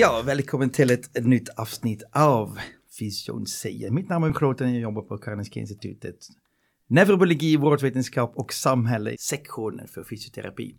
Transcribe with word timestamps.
Ja, 0.00 0.22
välkommen 0.26 0.70
till 0.70 0.90
ett, 0.90 1.16
ett 1.16 1.26
nytt 1.26 1.48
avsnitt 1.48 2.02
av 2.12 2.58
Fysion 2.98 3.46
säger. 3.46 3.90
Mitt 3.90 4.08
namn 4.08 4.24
är 4.24 4.32
Kroten 4.32 4.66
och 4.66 4.72
jag 4.72 4.80
jobbar 4.80 5.02
på 5.02 5.18
Karolinska 5.18 5.60
institutet. 5.60 6.16
Neurologi, 6.88 7.56
vårdvetenskap 7.56 8.32
och 8.36 8.52
samhälle, 8.52 9.16
sektionen 9.18 9.88
för 9.88 10.04
fysioterapi. 10.04 10.74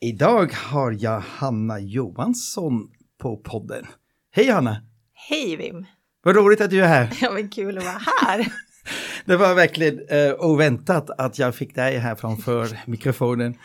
Idag 0.00 0.52
har 0.52 0.96
jag 1.00 1.20
Hanna 1.20 1.80
Johansson 1.80 2.88
på 3.18 3.36
podden. 3.36 3.86
Hej 4.30 4.50
Hanna! 4.50 4.82
Hej 5.12 5.56
Wim! 5.56 5.86
Vad 6.22 6.36
roligt 6.36 6.60
att 6.60 6.70
du 6.70 6.80
är 6.82 6.88
här. 6.88 7.18
Ja 7.20 7.30
men 7.30 7.48
kul 7.48 7.78
att 7.78 7.84
vara 7.84 8.02
här. 8.22 8.52
Det 9.24 9.36
var 9.36 9.54
verkligen 9.54 9.98
uh, 9.98 10.34
oväntat 10.38 11.10
att 11.10 11.38
jag 11.38 11.54
fick 11.54 11.74
dig 11.74 11.98
här 11.98 12.14
framför 12.14 12.78
mikrofonen. 12.86 13.58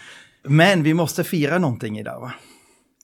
Men 0.44 0.84
vi 0.84 0.94
måste 0.94 1.24
fira 1.24 1.58
någonting 1.58 2.00
idag 2.00 2.20
va? 2.20 2.34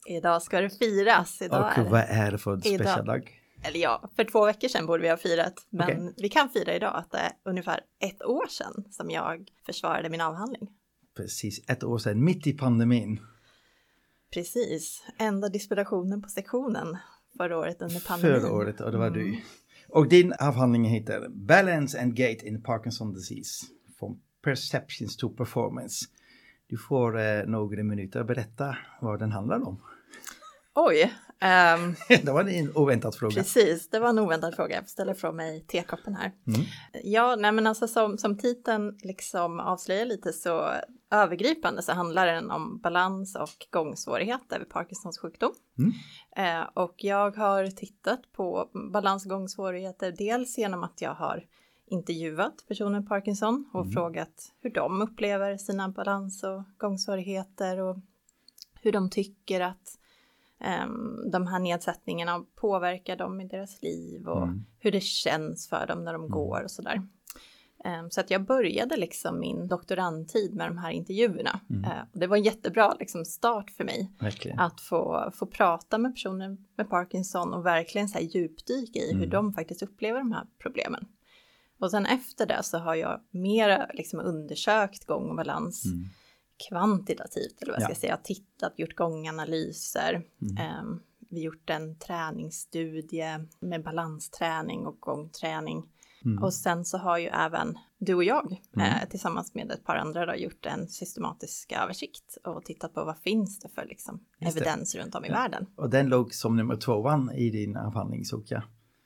Idag 0.06 0.42
ska 0.42 0.62
det 0.62 0.70
firas. 0.70 1.42
Idag 1.42 1.74
och 1.78 1.92
vad 1.92 2.02
är 2.08 2.32
det 2.32 2.38
för 2.38 2.58
speciell 2.58 3.06
dag? 3.06 3.40
Eller 3.64 3.80
ja, 3.80 4.10
för 4.16 4.24
två 4.24 4.46
veckor 4.46 4.68
sedan 4.68 4.86
borde 4.86 5.02
vi 5.04 5.10
ha 5.10 5.18
firat. 5.18 5.54
Men 5.70 5.90
okay. 5.90 6.14
vi 6.18 6.30
kan 6.30 6.50
fira 6.50 6.74
idag 6.74 6.96
att 6.96 7.12
det 7.12 7.18
är 7.18 7.32
ungefär 7.46 7.80
ett 8.00 8.24
år 8.24 8.48
sedan 8.48 8.84
som 8.92 9.10
jag 9.10 9.48
försvarade 9.66 10.10
min 10.10 10.22
avhandling. 10.22 10.68
Precis, 11.16 11.70
ett 11.70 11.84
år 11.84 11.98
sedan, 11.98 12.24
mitt 12.24 12.48
i 12.48 12.54
pandemin. 12.54 13.20
Precis, 14.34 15.04
enda 15.18 15.50
disputationen 15.50 16.22
på 16.22 16.30
sektionen 16.30 16.98
förra 17.38 17.58
året 17.58 17.82
under 17.82 18.08
pandemin. 18.08 18.42
Förra 18.42 18.54
året, 18.54 18.82
och 18.82 18.92
det 18.92 18.98
var 18.98 19.08
mm. 19.08 19.20
du. 19.20 19.42
Och 19.90 20.10
din 20.10 20.34
avhandling 20.40 20.86
heter 20.86 21.28
Balance 21.30 22.02
and 22.02 22.16
Gait 22.16 22.44
in 22.44 22.64
Parkinson 22.64 23.14
Disease 23.14 23.66
from 24.00 24.22
Perceptions 24.44 25.18
to 25.18 25.30
Performance. 25.30 26.06
Du 26.68 26.78
får 26.78 27.20
eh, 27.20 27.44
några 27.46 27.84
minuter 27.84 28.20
att 28.20 28.28
berätta 28.28 28.78
vad 29.02 29.20
den 29.20 29.32
handlar 29.32 29.68
om. 29.68 29.82
Oj. 30.76 31.14
Um, 31.44 31.96
det 32.24 32.32
var 32.32 32.50
en 32.50 32.72
oväntad 32.76 33.16
fråga. 33.16 33.36
Precis, 33.36 33.90
det 33.90 34.00
var 34.00 34.10
en 34.10 34.20
oväntad 34.20 34.56
fråga. 34.56 34.76
Jag 34.76 34.90
ställer 34.90 35.14
från 35.14 35.36
mig 35.36 35.66
tekoppen 35.68 36.16
här. 36.16 36.32
Mm. 36.48 36.62
Ja, 37.04 37.36
nej 37.36 37.52
men 37.52 37.68
alltså 37.68 37.88
som, 37.88 38.18
som 38.18 38.38
titeln 38.38 38.98
liksom 39.02 39.60
avslöjar 39.60 40.06
lite 40.06 40.34
så 40.34 40.72
övergripande 41.12 41.82
så 41.82 41.92
handlar 41.92 42.28
den 42.28 42.52
om 42.52 42.80
balans 42.80 43.36
och 43.36 43.68
gångsvårigheter 43.70 44.60
vid 44.60 44.70
Parkinsons 44.70 45.20
sjukdom. 45.20 45.52
Mm. 45.78 46.62
Eh, 46.62 46.68
och 46.74 46.96
jag 46.98 47.38
har 47.38 47.68
tittat 47.68 48.32
på 48.32 48.70
balans 48.94 49.26
och 49.26 49.30
gångsvårigheter 49.30 50.12
dels 50.18 50.58
genom 50.58 50.84
att 50.84 51.02
jag 51.02 51.14
har 51.14 51.46
intervjuat 51.86 52.66
personer 52.68 53.00
med 53.00 53.08
Parkinson 53.08 53.70
och 53.74 53.82
mm. 53.82 53.94
frågat 53.94 54.52
hur 54.62 54.70
de 54.70 55.02
upplever 55.02 55.58
sina 55.58 55.90
balans 55.90 56.44
och 56.44 56.64
gångsvårigheter 56.78 57.80
och 57.80 57.98
hur 58.82 58.92
de 58.92 59.10
tycker 59.10 59.62
att 59.62 60.00
um, 60.86 61.32
de 61.32 61.48
här 61.48 61.60
nedsättningarna 61.60 62.46
påverkar 62.56 63.16
dem 63.16 63.42
i 63.42 63.48
deras 63.48 63.82
liv 63.82 64.28
och 64.28 64.44
mm. 64.44 64.66
hur 64.80 64.92
det 64.92 65.04
känns 65.04 65.70
för 65.70 65.88
dem 65.88 66.04
när 66.04 66.14
de 66.14 66.22
mm. 66.22 66.32
går 66.32 66.64
och 66.64 66.72
sådär. 66.72 67.02
Um, 67.86 68.12
så 68.12 68.22
att 68.22 68.32
jag 68.32 68.46
började 68.46 68.98
liksom 68.98 69.40
min 69.40 69.68
doktorandtid 69.68 70.56
med 70.56 70.68
de 70.68 70.78
här 70.78 70.92
intervjuerna. 70.92 71.60
Mm. 71.70 71.84
Uh, 71.84 72.04
det 72.14 72.28
var 72.28 72.38
en 72.38 72.44
jättebra 72.44 72.96
liksom, 73.00 73.26
start 73.26 73.72
för 73.72 73.84
mig. 73.84 74.12
Verkligen. 74.20 74.60
Att 74.60 74.82
få, 74.82 75.32
få 75.36 75.46
prata 75.46 75.98
med 75.98 76.14
personer 76.14 76.58
med 76.78 76.90
Parkinson 76.90 77.54
och 77.54 77.66
verkligen 77.66 78.08
så 78.08 78.18
här 78.18 78.26
djupdyka 78.26 79.00
i 79.00 79.08
hur 79.08 79.18
mm. 79.18 79.30
de 79.30 79.54
faktiskt 79.54 79.84
upplever 79.84 80.20
de 80.20 80.32
här 80.32 80.48
problemen. 80.60 81.06
Och 81.80 81.92
sen 81.92 82.06
efter 82.06 82.46
det 82.46 82.64
så 82.64 82.78
har 82.78 82.96
jag 82.96 83.22
mer 83.32 83.92
liksom 83.94 84.20
undersökt 84.20 85.06
gång 85.06 85.30
och 85.30 85.36
balans 85.36 85.86
mm. 85.86 86.06
Kvantitativt, 86.70 87.62
eller 87.62 87.72
vad 87.72 87.82
jag 87.82 87.90
ska 87.90 88.00
säga, 88.00 88.18
tittat, 88.18 88.74
gjort 88.80 88.96
gånganalyser. 88.96 90.26
Mm. 90.42 90.80
Um, 90.80 91.02
vi 91.30 91.42
gjort 91.42 91.70
en 91.70 91.96
träningsstudie 91.96 93.46
med 93.60 93.84
balansträning 93.84 94.86
och 94.86 95.00
gångträning. 95.00 95.84
Mm. 96.26 96.44
Och 96.44 96.54
sen 96.54 96.86
så 96.86 96.98
har 96.98 97.18
ju 97.18 97.28
även 97.28 97.78
du 97.98 98.14
och 98.14 98.24
jag 98.24 98.62
mm. 98.76 98.88
eh, 98.88 99.10
tillsammans 99.10 99.54
med 99.54 99.72
ett 99.72 99.86
par 99.86 99.96
andra 99.96 100.26
då, 100.26 100.36
gjort 100.36 100.66
en 100.66 100.88
systematisk 100.88 101.72
översikt 101.72 102.38
och 102.44 102.66
tittat 102.66 102.94
på 102.94 103.06
vad 103.06 103.18
finns 103.18 103.60
det 103.60 103.70
för 103.70 103.86
liksom, 103.86 104.20
evidens 104.40 104.96
runt 104.96 105.16
om 105.16 105.26
i 105.26 105.28
ja. 105.28 105.34
världen. 105.34 105.66
Och 105.76 105.90
den 105.90 106.10
låg 106.10 106.34
som 106.34 106.56
nummer 106.56 106.76
tvåan 106.76 107.32
i 107.32 107.50
din 107.50 107.78
avhandling 107.78 108.26
jag. 108.54 108.64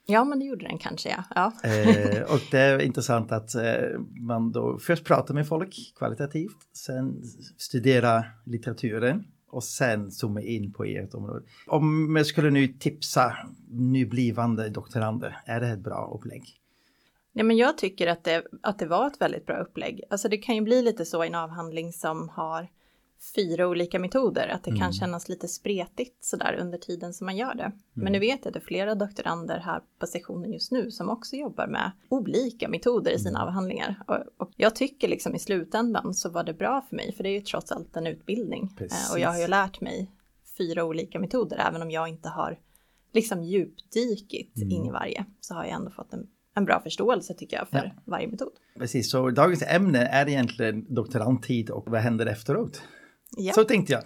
Ja, 0.09 0.23
men 0.23 0.39
det 0.39 0.45
gjorde 0.45 0.67
den 0.67 0.77
kanske, 0.77 1.09
ja. 1.09 1.23
ja. 1.35 1.69
Eh, 1.69 2.33
och 2.33 2.39
det 2.51 2.59
är 2.59 2.81
intressant 2.81 3.31
att 3.31 3.55
eh, 3.55 3.99
man 4.21 4.51
då 4.51 4.79
först 4.79 5.05
pratar 5.05 5.33
med 5.33 5.47
folk 5.47 5.93
kvalitativt, 5.97 6.57
sen 6.73 7.23
studerar 7.57 8.35
litteraturen 8.45 9.23
och 9.49 9.63
sen 9.63 10.11
zooma 10.11 10.41
in 10.41 10.73
på 10.73 10.83
ert 10.83 11.13
område. 11.13 11.45
Om 11.67 12.15
jag 12.15 12.25
skulle 12.25 12.49
nu 12.49 12.67
tipsa 12.67 13.37
nyblivande 13.69 14.69
doktorander, 14.69 15.37
är 15.45 15.59
det 15.59 15.67
ett 15.67 15.83
bra 15.83 16.11
upplägg? 16.15 16.43
Ja, 17.33 17.43
men 17.43 17.57
jag 17.57 17.77
tycker 17.77 18.07
att 18.07 18.23
det, 18.23 18.43
att 18.63 18.79
det 18.79 18.85
var 18.85 19.07
ett 19.07 19.21
väldigt 19.21 19.45
bra 19.45 19.57
upplägg. 19.57 20.03
Alltså 20.09 20.29
det 20.29 20.37
kan 20.37 20.55
ju 20.55 20.61
bli 20.61 20.81
lite 20.81 21.05
så 21.05 21.23
i 21.23 21.27
en 21.27 21.35
avhandling 21.35 21.93
som 21.93 22.29
har 22.29 22.67
fyra 23.35 23.67
olika 23.67 23.99
metoder, 23.99 24.47
att 24.47 24.63
det 24.63 24.69
mm. 24.69 24.81
kan 24.81 24.93
kännas 24.93 25.29
lite 25.29 25.47
spretigt 25.47 26.25
sådär 26.25 26.57
under 26.59 26.77
tiden 26.77 27.13
som 27.13 27.25
man 27.25 27.37
gör 27.37 27.55
det. 27.55 27.63
Mm. 27.63 27.75
Men 27.93 28.13
nu 28.13 28.19
vet 28.19 28.39
jag 28.41 28.47
att 28.47 28.53
det 28.53 28.59
är 28.59 28.65
flera 28.65 28.95
doktorander 28.95 29.59
här 29.59 29.81
på 29.99 30.07
sektionen 30.07 30.53
just 30.53 30.71
nu 30.71 30.91
som 30.91 31.09
också 31.09 31.35
jobbar 31.35 31.67
med 31.67 31.91
olika 32.09 32.69
metoder 32.69 33.11
i 33.11 33.19
sina 33.19 33.39
mm. 33.39 33.47
avhandlingar. 33.47 34.03
Och, 34.07 34.17
och, 34.37 34.51
jag 34.55 34.75
tycker 34.75 35.07
liksom 35.07 35.35
i 35.35 35.39
slutändan 35.39 36.13
så 36.13 36.29
var 36.29 36.43
det 36.43 36.53
bra 36.53 36.85
för 36.89 36.95
mig, 36.95 37.13
för 37.13 37.23
det 37.23 37.29
är 37.29 37.33
ju 37.33 37.41
trots 37.41 37.71
allt 37.71 37.95
en 37.95 38.07
utbildning. 38.07 38.73
Precis. 38.77 39.09
Eh, 39.09 39.13
och 39.13 39.19
jag 39.19 39.29
har 39.29 39.39
ju 39.39 39.47
lärt 39.47 39.81
mig 39.81 40.11
fyra 40.57 40.83
olika 40.83 41.19
metoder, 41.19 41.57
även 41.69 41.81
om 41.81 41.91
jag 41.91 42.07
inte 42.07 42.29
har 42.29 42.59
liksom 43.13 43.43
djupdykit 43.43 44.57
mm. 44.57 44.71
in 44.71 44.85
i 44.85 44.91
varje, 44.91 45.25
så 45.39 45.53
har 45.53 45.63
jag 45.63 45.73
ändå 45.73 45.91
fått 45.91 46.13
en 46.13 46.27
en 46.57 46.65
bra 46.65 46.81
förståelse 46.81 47.33
tycker 47.33 47.57
jag 47.57 47.67
för 47.67 47.93
ja. 47.95 48.01
varje 48.05 48.27
metod. 48.27 48.51
Precis, 48.77 49.11
så 49.11 49.29
dagens 49.29 49.63
ämne 49.67 50.05
är 50.05 50.29
egentligen 50.29 50.93
doktorandtid 50.93 51.69
och 51.69 51.89
vad 51.89 52.01
händer 52.01 52.25
efteråt? 52.25 52.81
Ja. 53.35 53.53
Så 53.53 53.63
tänkte 53.63 53.93
jag. 53.93 54.03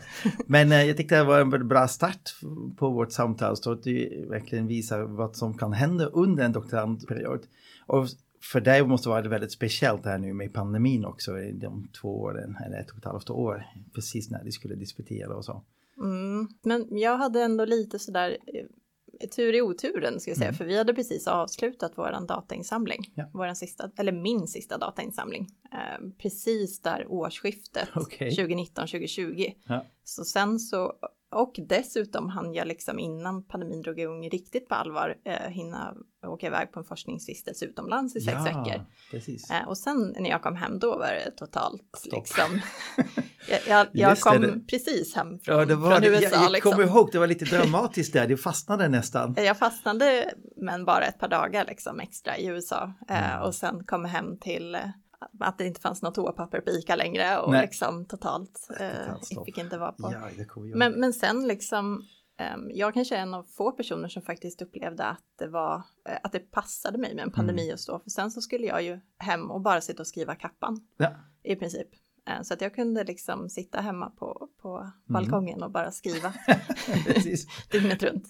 Men 0.47 0.71
eh, 0.71 0.83
jag 0.83 0.97
tyckte 0.97 1.15
det 1.15 1.23
var 1.23 1.41
en 1.41 1.67
bra 1.67 1.87
start 1.87 2.35
på 2.77 2.89
vårt 2.89 3.11
samtal 3.11 3.57
så 3.57 3.71
att 3.71 3.83
du 3.83 4.25
verkligen 4.29 4.67
visar 4.67 5.01
vad 5.01 5.35
som 5.35 5.57
kan 5.57 5.73
hända 5.73 6.05
under 6.05 6.43
en 6.43 6.51
doktorandperiod. 6.51 7.41
Och 7.87 8.07
för 8.41 8.61
dig 8.61 8.87
måste 8.87 9.09
det 9.09 9.11
vara 9.11 9.29
väldigt 9.29 9.51
speciellt 9.51 10.05
här 10.05 10.17
nu 10.17 10.33
med 10.33 10.53
pandemin 10.53 11.05
också, 11.05 11.39
i 11.39 11.51
de 11.51 11.87
två 12.01 12.21
åren, 12.21 12.57
eller 12.65 12.79
ett 12.79 12.91
och 12.91 12.97
ett 12.97 13.05
halvt 13.05 13.29
år, 13.29 13.65
precis 13.93 14.29
när 14.29 14.43
du 14.43 14.51
skulle 14.51 14.75
disputera 14.75 15.35
och 15.35 15.45
så. 15.45 15.63
Mm. 15.97 16.47
Men 16.63 16.87
jag 16.97 17.17
hade 17.17 17.41
ändå 17.41 17.65
lite 17.65 17.99
sådär 17.99 18.37
eh, 18.47 18.65
tur 19.27 19.55
i 19.55 19.61
oturen 19.61 20.19
ska 20.19 20.31
jag 20.31 20.37
säga, 20.37 20.47
mm. 20.47 20.57
för 20.57 20.65
vi 20.65 20.77
hade 20.77 20.93
precis 20.93 21.27
avslutat 21.27 21.91
vår 21.95 22.27
datainsamling, 22.27 23.11
ja. 23.15 23.29
våran 23.33 23.55
sista, 23.55 23.89
eller 23.97 24.11
min 24.11 24.47
sista 24.47 24.77
datainsamling, 24.77 25.47
eh, 25.71 26.07
precis 26.17 26.81
där 26.81 27.05
årsskiftet 27.09 27.89
okay. 27.95 28.29
2019-2020. 28.29 29.53
Ja. 29.67 29.85
Så 30.03 30.23
sen 30.23 30.59
så 30.59 30.93
och 31.31 31.55
dessutom 31.69 32.29
hann 32.29 32.53
jag 32.53 32.67
liksom 32.67 32.99
innan 32.99 33.43
pandemin 33.43 33.81
drog 33.81 33.99
igång 33.99 34.29
riktigt 34.29 34.69
på 34.69 34.75
allvar 34.75 35.17
eh, 35.25 35.49
hinna 35.49 35.95
åka 36.27 36.47
iväg 36.47 36.71
på 36.71 36.79
en 36.79 36.85
forskningsvistelse 36.85 37.65
utomlands 37.65 38.15
i 38.15 38.21
sex 38.21 38.37
ja, 38.37 38.43
veckor. 38.43 38.85
Eh, 39.51 39.67
och 39.67 39.77
sen 39.77 40.15
när 40.19 40.29
jag 40.29 40.41
kom 40.41 40.55
hem 40.55 40.79
då 40.79 40.97
var 40.97 41.07
det 41.07 41.31
totalt 41.31 41.83
Stopp. 41.97 42.13
liksom. 42.13 42.61
jag, 43.49 43.59
jag, 43.67 43.87
jag 43.91 44.19
kom 44.19 44.41
det. 44.41 44.59
precis 44.59 45.15
hem 45.15 45.39
från, 45.39 45.59
ja, 45.59 45.65
det 45.65 45.75
var 45.75 45.91
från 45.91 46.03
USA. 46.03 46.35
Jag, 46.35 46.43
jag 46.43 46.51
liksom. 46.51 46.71
kommer 46.71 46.83
ihåg, 46.83 47.09
det 47.11 47.19
var 47.19 47.27
lite 47.27 47.45
dramatiskt 47.45 48.13
där, 48.13 48.27
du 48.27 48.37
fastnade 48.37 48.87
nästan. 48.87 49.35
Jag 49.37 49.57
fastnade 49.57 50.33
men 50.55 50.85
bara 50.85 51.05
ett 51.05 51.19
par 51.19 51.27
dagar 51.27 51.65
liksom 51.65 51.99
extra 51.99 52.37
i 52.37 52.45
USA 52.45 52.93
eh, 53.09 53.33
mm. 53.33 53.47
och 53.47 53.55
sen 53.55 53.83
kom 53.83 54.05
hem 54.05 54.37
till 54.37 54.75
eh, 54.75 54.81
att 55.43 55.57
det 55.57 55.67
inte 55.67 55.81
fanns 55.81 56.01
något 56.01 56.15
toapapper 56.15 56.61
på 56.61 56.69
ICA 56.69 56.95
längre 56.95 57.39
och 57.39 57.51
Nej. 57.51 57.61
liksom 57.61 58.05
totalt, 58.05 58.67
eh, 58.79 59.43
fick 59.45 59.57
inte 59.57 59.77
vara 59.77 59.91
på. 59.91 60.13
Ja, 60.13 60.29
men, 60.75 60.99
men 60.99 61.13
sen 61.13 61.47
liksom, 61.47 62.05
eh, 62.39 62.57
jag 62.69 62.93
kanske 62.93 63.17
är 63.17 63.21
en 63.21 63.33
av 63.33 63.43
få 63.43 63.71
personer 63.71 64.07
som 64.07 64.21
faktiskt 64.21 64.61
upplevde 64.61 65.03
att 65.03 65.25
det 65.39 65.47
var, 65.47 65.75
eh, 66.09 66.17
att 66.23 66.31
det 66.31 66.39
passade 66.39 66.97
mig 66.97 67.15
med 67.15 67.23
en 67.23 67.31
pandemi 67.31 67.63
mm. 67.63 67.73
att 67.73 67.79
stå, 67.79 67.99
för 67.99 68.09
sen 68.09 68.31
så 68.31 68.41
skulle 68.41 68.67
jag 68.67 68.83
ju 68.83 68.99
hem 69.17 69.51
och 69.51 69.61
bara 69.61 69.81
sitta 69.81 70.03
och 70.03 70.07
skriva 70.07 70.35
kappan. 70.35 70.87
Ja. 70.97 71.09
I 71.43 71.55
princip. 71.55 71.87
Eh, 72.29 72.41
så 72.41 72.53
att 72.53 72.61
jag 72.61 72.75
kunde 72.75 73.03
liksom 73.03 73.49
sitta 73.49 73.81
hemma 73.81 74.09
på, 74.09 74.49
på 74.61 74.77
mm. 74.77 74.91
balkongen 75.07 75.63
och 75.63 75.71
bara 75.71 75.91
skriva 75.91 76.33
dygnet 77.71 78.03
runt. 78.03 78.25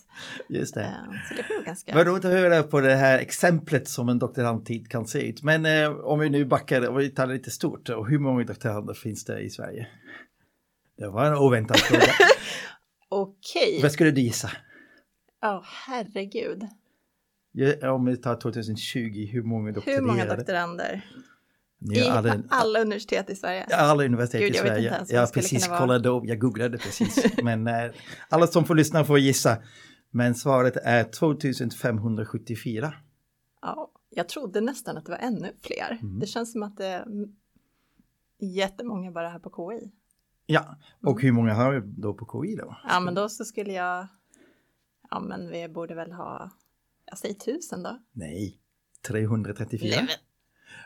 Just 0.49 0.73
det. 0.73 0.81
Eh, 0.81 1.11
så 1.29 1.33
det 1.35 1.47
blev 1.47 1.65
ganska... 1.65 1.95
Vad 1.95 2.07
roligt 2.07 2.25
att 2.25 2.31
höra 2.31 2.63
på 2.63 2.79
det 2.79 2.95
här 2.95 3.19
exemplet 3.19 3.87
som 3.87 4.09
en 4.09 4.19
doktorandtid 4.19 4.89
kan 4.89 5.07
se 5.07 5.29
ut. 5.29 5.43
Men 5.43 5.65
eh, 5.65 5.91
om 5.91 6.19
vi 6.19 6.29
nu 6.29 6.45
backar 6.45 6.89
och 6.89 6.99
vi 6.99 7.09
tar 7.09 7.27
det 7.27 7.33
lite 7.33 7.51
stort, 7.51 7.89
och 7.89 8.09
hur 8.09 8.19
många 8.19 8.43
doktorander 8.43 8.93
finns 8.93 9.25
det 9.25 9.39
i 9.39 9.49
Sverige? 9.49 9.87
Det 10.97 11.07
var 11.07 11.25
en 11.25 11.37
oväntad 11.37 11.77
fråga. 11.79 12.03
Okej. 13.09 13.69
Okay. 13.69 13.81
Vad 13.81 13.91
skulle 13.91 14.11
du 14.11 14.21
gissa? 14.21 14.51
Ja, 15.41 15.57
oh, 15.57 15.63
herregud. 15.87 16.67
Ja, 17.51 17.91
om 17.91 18.05
vi 18.05 18.17
tar 18.17 18.35
2020, 18.35 19.27
hur 19.31 19.43
många 19.43 19.71
doktorander? 19.71 20.01
Hur 20.01 20.07
många 20.07 20.35
doktorander? 20.35 21.05
I 21.81 22.01
alla, 22.01 22.43
alla 22.49 22.79
universitet 22.79 23.29
i 23.29 23.35
Sverige? 23.35 23.65
Alla 23.65 24.05
universitet 24.05 24.41
Gud, 24.41 24.55
i 24.55 24.57
Sverige. 24.57 25.05
Jag, 25.09 25.21
jag 25.21 25.33
precis 25.33 25.67
kollade 25.67 26.09
upp, 26.09 26.23
jag 26.25 26.39
googlade 26.39 26.77
precis. 26.77 27.25
Men 27.43 27.67
äh, 27.67 27.91
alla 28.29 28.47
som 28.47 28.65
får 28.65 28.75
lyssna 28.75 29.05
får 29.05 29.19
gissa. 29.19 29.57
Men 30.11 30.35
svaret 30.35 30.77
är 30.83 31.03
2574. 31.03 32.93
Ja, 33.61 33.91
jag 34.09 34.29
trodde 34.29 34.61
nästan 34.61 34.97
att 34.97 35.05
det 35.05 35.11
var 35.11 35.19
ännu 35.19 35.51
fler. 35.61 35.97
Mm. 36.01 36.19
Det 36.19 36.25
känns 36.27 36.51
som 36.51 36.63
att 36.63 36.77
det 36.77 36.85
är 36.85 37.05
jättemånga 38.39 39.11
bara 39.11 39.29
här 39.29 39.39
på 39.39 39.49
KI. 39.49 39.91
Ja, 40.45 40.77
och 41.01 41.11
mm. 41.11 41.21
hur 41.21 41.31
många 41.31 41.53
har 41.53 41.73
vi 41.73 41.81
då 41.85 42.13
på 42.13 42.43
KI 42.43 42.55
då? 42.55 42.77
Ja, 42.87 42.99
men 42.99 43.15
då 43.15 43.29
så 43.29 43.45
skulle 43.45 43.73
jag, 43.73 44.07
ja 45.09 45.19
men 45.19 45.51
vi 45.51 45.67
borde 45.69 45.95
väl 45.95 46.11
ha, 46.11 46.51
jag 47.05 47.17
säger 47.17 47.35
tusen 47.35 47.83
då. 47.83 47.99
Nej, 48.11 48.57
334. 49.07 49.89
Nej, 50.01 50.07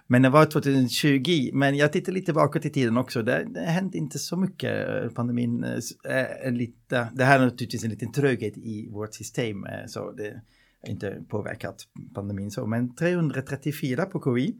men 0.08 0.22
det 0.22 0.30
var 0.30 0.46
2020, 0.46 1.50
men 1.54 1.78
jag 1.78 1.94
tittar 1.94 2.12
lite 2.12 2.34
bakåt 2.34 2.66
i 2.66 2.70
tiden 2.70 2.98
också. 2.98 3.22
Det, 3.22 3.48
det 3.50 3.60
hände 3.60 3.98
inte 3.98 4.20
så 4.20 4.38
mycket. 4.38 5.14
Pandemin 5.16 5.64
är 6.04 6.52
lite, 6.52 7.08
det 7.14 7.24
här 7.24 7.40
är 7.40 7.44
naturligtvis 7.44 7.84
en 7.84 7.90
liten 7.90 8.12
tröghet 8.12 8.58
i 8.58 8.88
vårt 8.92 9.14
system, 9.14 9.66
eh, 9.66 9.86
så 9.88 10.12
det 10.12 10.42
har 10.82 10.90
inte 10.90 11.24
påverkat 11.30 11.88
pandemin 12.14 12.52
så. 12.52 12.66
Men 12.66 12.96
334 12.96 14.06
på 14.06 14.38
KI, 14.38 14.56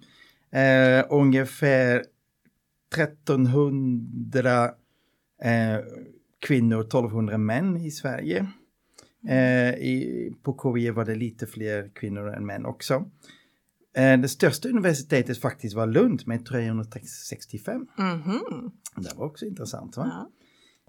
eh, 0.52 1.06
ungefär 1.10 2.04
1300 2.96 4.66
eh, 5.44 5.80
kvinnor, 6.40 6.82
1200 6.82 7.38
män 7.38 7.78
i 7.78 7.92
Sverige. 7.92 8.48
Eh, 9.28 9.70
i, 9.70 10.32
på 10.44 10.76
KI 10.76 10.90
var 10.90 11.06
det 11.06 11.16
lite 11.16 11.48
fler 11.48 11.90
kvinnor 11.96 12.34
än 12.34 12.46
män 12.46 12.66
också. 12.66 13.12
Eh, 13.96 14.20
det 14.20 14.28
största 14.28 14.70
universitetet 14.70 15.42
faktiskt 15.42 15.76
var 15.76 15.88
Lund 15.88 16.28
med 16.28 16.46
365. 16.46 17.88
Mm 17.98 18.22
-hmm. 18.22 18.72
Det 18.96 19.16
var 19.16 19.26
också 19.26 19.46
intressant. 19.46 19.98
Va? 19.98 20.12
Ja. 20.14 20.30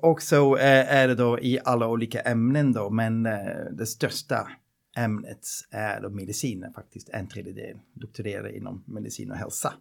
Och 0.08 0.22
så 0.22 0.56
eh, 0.56 0.94
är 0.94 1.08
det 1.08 1.14
då 1.14 1.38
i 1.40 1.58
alla 1.64 1.88
olika 1.88 2.20
ämnen 2.20 2.72
då, 2.72 2.90
men 2.90 3.26
eh, 3.26 3.32
det 3.72 3.86
största 3.86 4.48
ämnet 4.96 5.46
är 5.70 6.00
då 6.00 6.10
medicin, 6.10 6.66
faktiskt 6.74 7.08
en 7.08 7.28
tredjedel 7.28 7.76
doktorerar 7.94 8.56
inom 8.56 8.84
medicin 8.86 9.30
och 9.30 9.36
hälsa. 9.36 9.72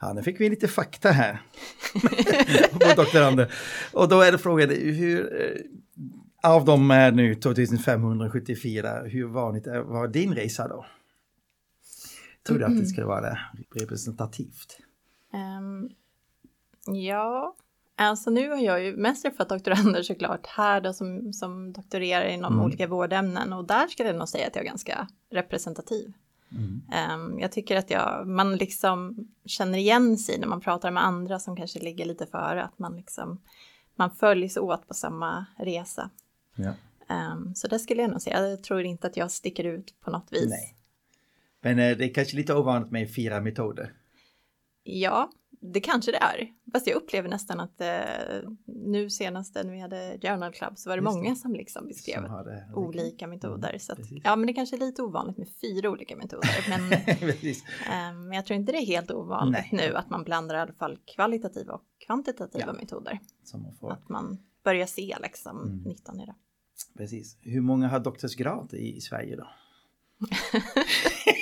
Ja, 0.00 0.12
nu 0.12 0.22
fick 0.22 0.40
vi 0.40 0.50
lite 0.50 0.68
fakta 0.68 1.10
här 1.10 1.42
doktorander. 2.96 3.52
Och 3.92 4.08
då 4.08 4.20
är 4.20 4.32
det 4.32 4.38
frågan, 4.38 4.70
hur, 4.70 5.30
av 6.42 6.64
de 6.64 6.90
är 6.90 7.12
nu 7.12 7.34
2574, 7.34 9.02
hur 9.04 9.26
vanligt 9.26 9.66
var 9.66 10.08
din 10.08 10.34
resa 10.34 10.68
då? 10.68 10.86
Tror 12.48 12.58
du 12.58 12.64
att 12.64 12.78
det 12.78 12.86
skulle 12.86 13.06
vara 13.06 13.38
representativt? 13.74 14.78
Um, 15.32 15.90
ja, 16.94 17.56
alltså 17.96 18.30
nu 18.30 18.48
har 18.48 18.58
jag 18.58 18.84
ju 18.84 18.96
mest 18.96 19.22
träffat 19.22 19.48
doktorander 19.48 20.02
såklart 20.02 20.46
här 20.46 20.80
då 20.80 20.92
som, 20.92 21.32
som 21.32 21.72
doktorerar 21.72 22.28
inom 22.28 22.52
mm. 22.52 22.64
olika 22.64 22.86
vårdämnen 22.86 23.52
och 23.52 23.66
där 23.66 23.86
skulle 23.86 24.08
jag 24.08 24.18
nog 24.18 24.28
säga 24.28 24.46
att 24.46 24.56
jag 24.56 24.64
är 24.64 24.68
ganska 24.68 25.08
representativ. 25.30 26.12
Mm. 26.52 26.82
Um, 27.14 27.38
jag 27.40 27.52
tycker 27.52 27.76
att 27.76 27.90
jag, 27.90 28.28
man 28.28 28.56
liksom 28.56 29.28
känner 29.44 29.78
igen 29.78 30.18
sig 30.18 30.38
när 30.38 30.46
man 30.46 30.60
pratar 30.60 30.90
med 30.90 31.04
andra 31.04 31.38
som 31.38 31.56
kanske 31.56 31.78
ligger 31.78 32.04
lite 32.04 32.26
före, 32.26 32.64
att 32.64 32.78
man 32.78 32.96
liksom, 32.96 33.40
man 33.96 34.10
följs 34.10 34.56
åt 34.56 34.88
på 34.88 34.94
samma 34.94 35.46
resa. 35.58 36.10
Ja. 36.54 36.74
Um, 37.32 37.54
så 37.54 37.68
det 37.68 37.78
skulle 37.78 38.02
jag 38.02 38.10
nog 38.10 38.22
säga, 38.22 38.48
jag 38.48 38.62
tror 38.62 38.82
inte 38.82 39.06
att 39.06 39.16
jag 39.16 39.30
sticker 39.30 39.64
ut 39.64 39.94
på 40.00 40.10
något 40.10 40.32
vis. 40.32 40.48
Nej. 40.48 40.77
Men 41.62 41.78
eh, 41.78 41.96
det 41.96 42.04
är 42.04 42.14
kanske 42.14 42.36
lite 42.36 42.54
ovanligt 42.54 42.90
med 42.90 43.14
fyra 43.14 43.40
metoder. 43.40 43.92
Ja, 44.82 45.30
det 45.60 45.80
kanske 45.80 46.10
det 46.10 46.18
är. 46.18 46.48
Fast 46.72 46.86
jag 46.86 46.96
upplever 46.96 47.28
nästan 47.28 47.60
att 47.60 47.80
eh, 47.80 48.50
nu 48.66 49.10
senast 49.10 49.54
när 49.54 49.72
vi 49.72 49.80
hade 49.80 50.18
Journal 50.22 50.52
Club 50.52 50.78
så 50.78 50.90
var 50.90 50.96
det 50.96 51.02
Just 51.02 51.14
många 51.14 51.30
det. 51.30 51.36
som 51.36 51.52
liksom 51.52 51.86
beskrev 51.88 52.26
som 52.26 52.74
olika 52.74 53.26
metoder. 53.26 53.68
Mm, 53.68 53.80
så 53.80 53.92
att, 53.92 53.98
ja, 54.24 54.36
men 54.36 54.46
det 54.46 54.52
kanske 54.52 54.76
är 54.76 54.80
lite 54.80 55.02
ovanligt 55.02 55.38
med 55.38 55.48
fyra 55.60 55.90
olika 55.90 56.16
metoder. 56.16 56.66
Men 56.68 56.92
eh, 58.30 58.36
jag 58.36 58.46
tror 58.46 58.56
inte 58.56 58.72
det 58.72 58.78
är 58.78 58.86
helt 58.86 59.10
ovanligt 59.10 59.72
Nej. 59.72 59.88
nu 59.88 59.96
att 59.96 60.10
man 60.10 60.24
blandar 60.24 60.54
i 60.54 60.58
alla 60.58 60.72
fall 60.72 60.98
kvalitativa 61.14 61.72
och 61.72 61.84
kvantitativa 62.06 62.66
ja. 62.66 62.72
metoder. 62.72 63.18
Man. 63.54 63.92
Att 63.92 64.08
man 64.08 64.38
börjar 64.64 64.86
se 64.86 65.16
liksom 65.22 65.62
mm. 65.62 65.82
nyttan 65.82 66.20
i 66.20 66.26
det. 66.26 66.34
Precis. 66.96 67.38
Hur 67.40 67.60
många 67.60 67.88
har 67.88 68.00
doktorsgrad 68.00 68.74
i, 68.74 68.96
i 68.96 69.00
Sverige 69.00 69.36
då? 69.36 69.46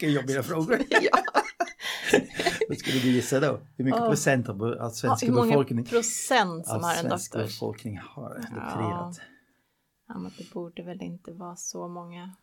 Vilka 0.00 0.20
jobbiga 0.20 0.42
frågor. 0.42 0.78
ja. 0.90 1.24
Vad 2.68 2.78
skulle 2.78 3.00
du 3.00 3.10
gissa 3.10 3.40
då? 3.40 3.60
Hur 3.76 3.84
mycket 3.84 4.00
oh. 4.00 4.08
procent 4.08 4.48
av, 4.48 4.90
svenska 4.90 5.26
ja, 5.26 5.32
hur 5.32 5.32
många 5.32 5.46
befolkning, 5.46 5.84
procent 5.84 6.66
som 6.66 6.82
har 6.84 6.94
en 6.94 7.08
doktors? 7.08 7.32
befolkning 7.32 7.98
har 7.98 8.34
doktorerat? 8.34 9.16
Ja. 9.18 9.24
ja, 10.08 10.18
men 10.18 10.32
det 10.38 10.52
borde 10.52 10.82
väl 10.82 11.02
inte 11.02 11.32
vara 11.32 11.56
så 11.56 11.88
många. 11.88 12.34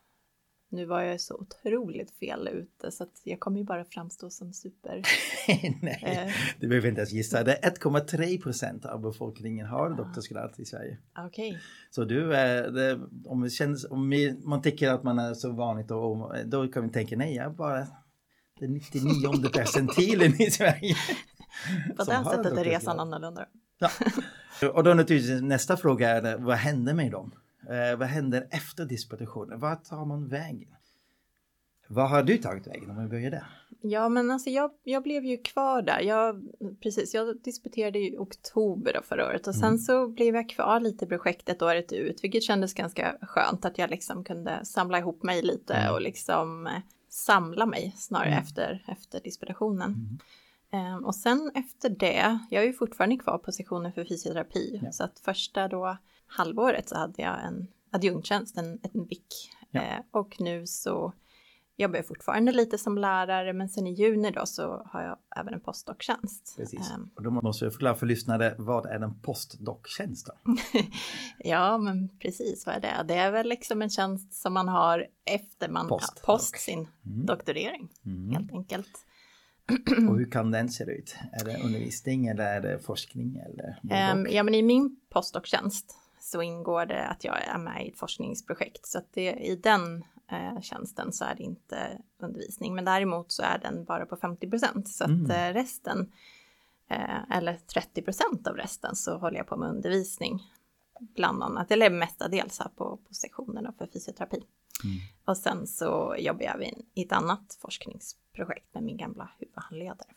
Nu 0.69 0.86
var 0.86 1.02
jag 1.02 1.22
så 1.22 1.36
otroligt 1.36 2.12
fel 2.12 2.48
ute 2.48 2.92
så 2.92 3.04
att 3.04 3.22
jag 3.24 3.40
kommer 3.40 3.60
ju 3.60 3.64
bara 3.64 3.86
framstå 3.86 4.30
som 4.30 4.54
super. 4.54 5.02
Nej, 5.81 6.04
eh. 6.04 6.34
du 6.60 6.68
behöver 6.68 6.90
inte 6.90 7.02
ens 7.02 7.14
gissa. 7.14 7.44
Det 7.44 7.66
är 7.66 7.72
1,3 7.72 8.42
procent 8.42 8.86
av 8.86 9.02
befolkningen 9.02 9.68
har 9.68 9.90
doktorsgrad 9.90 10.54
i 10.58 10.66
Sverige. 10.66 10.98
Okej. 11.18 11.50
Okay. 11.50 11.62
Så 11.90 12.04
du, 12.06 12.30
det, 12.30 13.00
om, 13.25 13.42
det 13.42 13.50
känns, 13.50 13.86
om 13.86 14.34
man 14.44 14.62
tycker 14.62 14.90
att 14.90 15.04
man 15.04 15.19
är 15.19 15.34
så 15.34 15.52
vanligt 15.52 15.88
då, 15.88 16.34
då 16.46 16.68
kan 16.68 16.84
vi 16.84 16.90
tänka 16.90 17.16
nej, 17.16 17.36
jag 17.36 17.56
bara 17.56 17.88
den 18.60 18.74
99 18.74 19.50
percentilen 19.54 20.42
i 20.42 20.52
Sverige. 20.52 20.96
På 21.98 22.04
det 22.04 22.24
sättet 22.31 22.58
är 22.58 22.64
resan 22.64 23.00
annorlunda. 23.00 23.46
Ja. 23.80 23.90
Och 24.74 24.84
då 24.84 24.94
naturligtvis 24.94 25.42
nästa 25.42 25.78
fråga 25.78 26.10
är 26.10 26.38
vad 26.38 26.58
händer 26.58 26.94
med 26.94 27.12
dem? 27.12 27.31
Eh, 27.69 27.98
vad 27.98 28.08
händer 28.08 28.48
efter 28.52 28.86
disputationen? 28.86 29.60
Vart 29.60 29.84
tar 29.84 30.06
man 30.06 30.28
vägen? 30.28 30.75
Vad 31.88 32.10
har 32.10 32.24
du 32.24 32.38
tagit 32.38 32.68
vägen 32.68 32.90
om 32.90 33.04
vi 33.04 33.10
börjar 33.10 33.31
där? 33.31 33.48
Ja, 33.81 34.10
men 34.10 34.31
alltså 34.31 34.50
jag, 34.50 34.72
jag 34.84 35.04
blev 35.04 35.25
ju 35.25 35.38
kvar 35.38 35.81
där. 35.81 36.00
Jag, 36.00 36.44
precis, 36.84 37.14
jag 37.14 37.42
disputerade 37.42 38.00
i 38.00 38.18
oktober 38.18 39.00
förra 39.04 39.28
året 39.28 39.48
och 39.48 39.56
sen 39.56 39.64
mm. 39.64 39.78
så 39.78 40.08
blev 40.08 40.36
jag 40.36 40.50
kvar 40.50 40.80
lite 40.80 41.06
i 41.06 41.08
projektet 41.08 41.62
året 41.62 41.94
ut, 41.94 42.24
vilket 42.24 42.44
kändes 42.44 42.74
ganska 42.74 43.18
skönt 43.22 43.66
att 43.66 43.78
jag 43.78 43.90
liksom 43.90 44.24
kunde 44.24 44.66
samla 44.66 45.00
ihop 45.00 45.24
mig 45.24 45.42
lite 45.42 45.74
mm. 45.74 45.94
och 45.94 46.02
liksom 46.02 46.68
eh, 46.68 46.74
samla 47.09 47.66
mig 47.66 47.94
snarare 47.97 48.28
mm. 48.28 48.44
efter, 48.44 48.83
efter 48.88 49.19
disputationen. 49.19 50.19
Um, 50.74 51.06
och 51.06 51.16
sen 51.16 51.52
efter 51.56 51.90
det, 51.90 52.40
jag 52.50 52.64
är 52.64 52.68
ju 52.68 52.74
fortfarande 52.74 53.18
kvar 53.18 53.38
på 53.38 53.52
sektionen 53.52 53.94
för 53.94 54.06
fysioterapi, 54.06 54.80
ja. 54.83 54.92
så 54.92 55.04
att 55.04 55.19
första 55.19 55.68
då 55.68 55.97
halvåret 56.28 56.90
så 56.90 56.98
hade 56.98 57.22
jag 57.22 57.46
en 57.46 57.68
adjunktjänst, 57.92 58.57
en, 58.57 58.80
en 58.84 59.06
VIK. 59.07 59.52
Ja. 59.72 59.81
Eh, 59.81 60.00
och 60.12 60.36
nu 60.40 60.68
så 60.68 61.14
jobbar 61.78 61.96
jag 61.96 62.07
fortfarande 62.07 62.52
lite 62.52 62.78
som 62.78 62.98
lärare, 62.98 63.54
men 63.54 63.69
sen 63.69 63.88
i 63.88 63.94
juni 63.94 64.31
då 64.31 64.46
så 64.46 64.81
har 64.86 65.02
jag 65.02 65.18
även 65.36 65.54
en 65.54 65.60
postdoc-tjänst. 65.60 66.56
Precis, 66.57 66.92
um, 66.96 67.10
och 67.16 67.24
då 67.24 67.31
måste 67.31 67.66
jag 67.66 67.74
förklara 67.74 67.96
för 67.96 68.06
lyssnare, 68.06 68.56
vad 68.57 68.86
är 68.86 69.00
en 69.00 69.22
postdoc-tjänst 69.22 70.28
då? 70.28 70.56
ja, 71.40 71.78
men 71.78 72.10
precis, 72.19 72.66
vad 72.66 72.76
är 72.76 72.80
det? 72.80 73.04
Det 73.07 73.14
är 73.14 73.31
väl 73.31 73.50
liksom 73.50 73.81
en 73.81 73.90
tjänst 73.90 74.34
som 74.34 74.54
man 74.54 74.68
har 74.68 75.07
efter 75.26 75.69
man 75.69 75.88
post, 75.88 76.24
post 76.26 76.60
sin 76.60 76.88
mm. 77.06 77.26
doktorering, 77.26 77.90
mm. 78.06 78.30
helt 78.30 78.52
enkelt. 78.52 79.04
Och 80.10 80.18
hur 80.18 80.31
kan 80.31 80.52
den 80.52 80.69
se 80.69 80.84
ut? 80.84 81.16
Är 81.31 81.46
det 81.46 81.64
undervisning 81.64 82.28
eller 82.28 82.44
är 82.44 82.62
det 82.62 82.80
forskning? 82.80 83.38
Eller 83.38 84.14
um, 84.14 84.28
ja, 84.30 84.44
men 84.44 84.54
i 84.54 84.64
min 84.64 85.00
postdoc-tjänst 85.10 85.96
så 86.28 86.42
ingår 86.42 86.86
det 86.86 87.07
att 87.07 87.24
jag 87.24 87.44
är 87.44 87.57
med 87.57 87.86
i 87.86 87.90
ett 87.90 87.98
forskningsprojekt. 87.98 88.86
Så 88.86 88.98
att 88.98 89.14
det, 89.14 89.31
i 89.31 89.56
den 89.56 90.04
eh, 90.31 90.62
tjänsten 90.62 91.14
så 91.14 91.26
är 91.26 91.36
det 91.36 91.44
inte 91.44 92.02
undervisning. 92.19 92.76
Men 92.76 92.86
däremot 92.86 93.31
så 93.31 93.44
är 93.44 93.57
den 93.57 93.84
bara 93.84 94.06
på 94.06 94.16
50 94.16 94.50
procent. 94.50 94.88
Så 94.88 95.04
mm. 95.04 95.24
att 95.24 95.31
eh, 95.31 95.54
resten, 95.54 96.12
eh, 96.90 97.38
eller 97.38 97.57
30 97.74 98.02
procent 98.02 98.48
av 98.48 98.56
resten, 98.56 98.96
så 98.96 99.18
håller 99.18 99.38
jag 99.38 99.48
på 99.48 99.57
med 99.57 99.69
undervisning. 99.69 100.44
Bland 101.16 101.44
annat, 101.44 101.72
eller 101.72 101.90
mestadels 101.90 102.60
här 102.60 102.69
på, 102.76 103.00
på 103.07 103.14
sektionerna 103.14 103.74
för 103.78 103.88
fysioterapi. 103.88 104.44
Mm. 104.84 104.98
Och 105.26 105.38
sen 105.38 105.68
så 105.68 106.16
jobbar 106.19 106.42
jag 106.42 106.64
i 106.94 107.04
ett 107.04 107.12
annat 107.12 107.57
forskningsprojekt 107.62 108.74
med 108.74 108.84
min 108.84 108.98
gamla 108.98 109.30
huvudhandledare. 109.40 110.10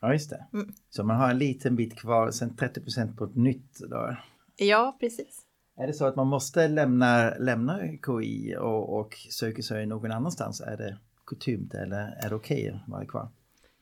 Ja, 0.00 0.12
just 0.12 0.30
det. 0.30 0.46
Mm. 0.52 0.72
Så 0.90 1.04
man 1.04 1.16
har 1.16 1.30
en 1.30 1.38
liten 1.38 1.76
bit 1.76 1.98
kvar, 1.98 2.30
sen 2.30 2.56
30 2.56 2.80
procent 2.80 3.16
på 3.16 3.24
ett 3.24 3.36
nytt 3.36 3.78
då? 3.90 4.16
Ja, 4.56 4.96
precis. 5.00 5.43
Är 5.76 5.86
det 5.86 5.92
så 5.92 6.04
att 6.06 6.16
man 6.16 6.26
måste 6.26 6.68
lämna, 6.68 7.34
lämna 7.34 7.78
KI 8.06 8.56
och, 8.56 8.98
och 8.98 9.14
söka 9.14 9.62
sig 9.62 9.86
någon 9.86 10.12
annanstans? 10.12 10.60
Är 10.60 10.76
det 10.76 10.98
kutymt 11.26 11.74
eller 11.74 12.18
är 12.24 12.28
det 12.28 12.34
okej 12.34 12.68
okay 12.68 12.80
att 12.80 12.88
vara 12.88 13.06
kvar? 13.06 13.28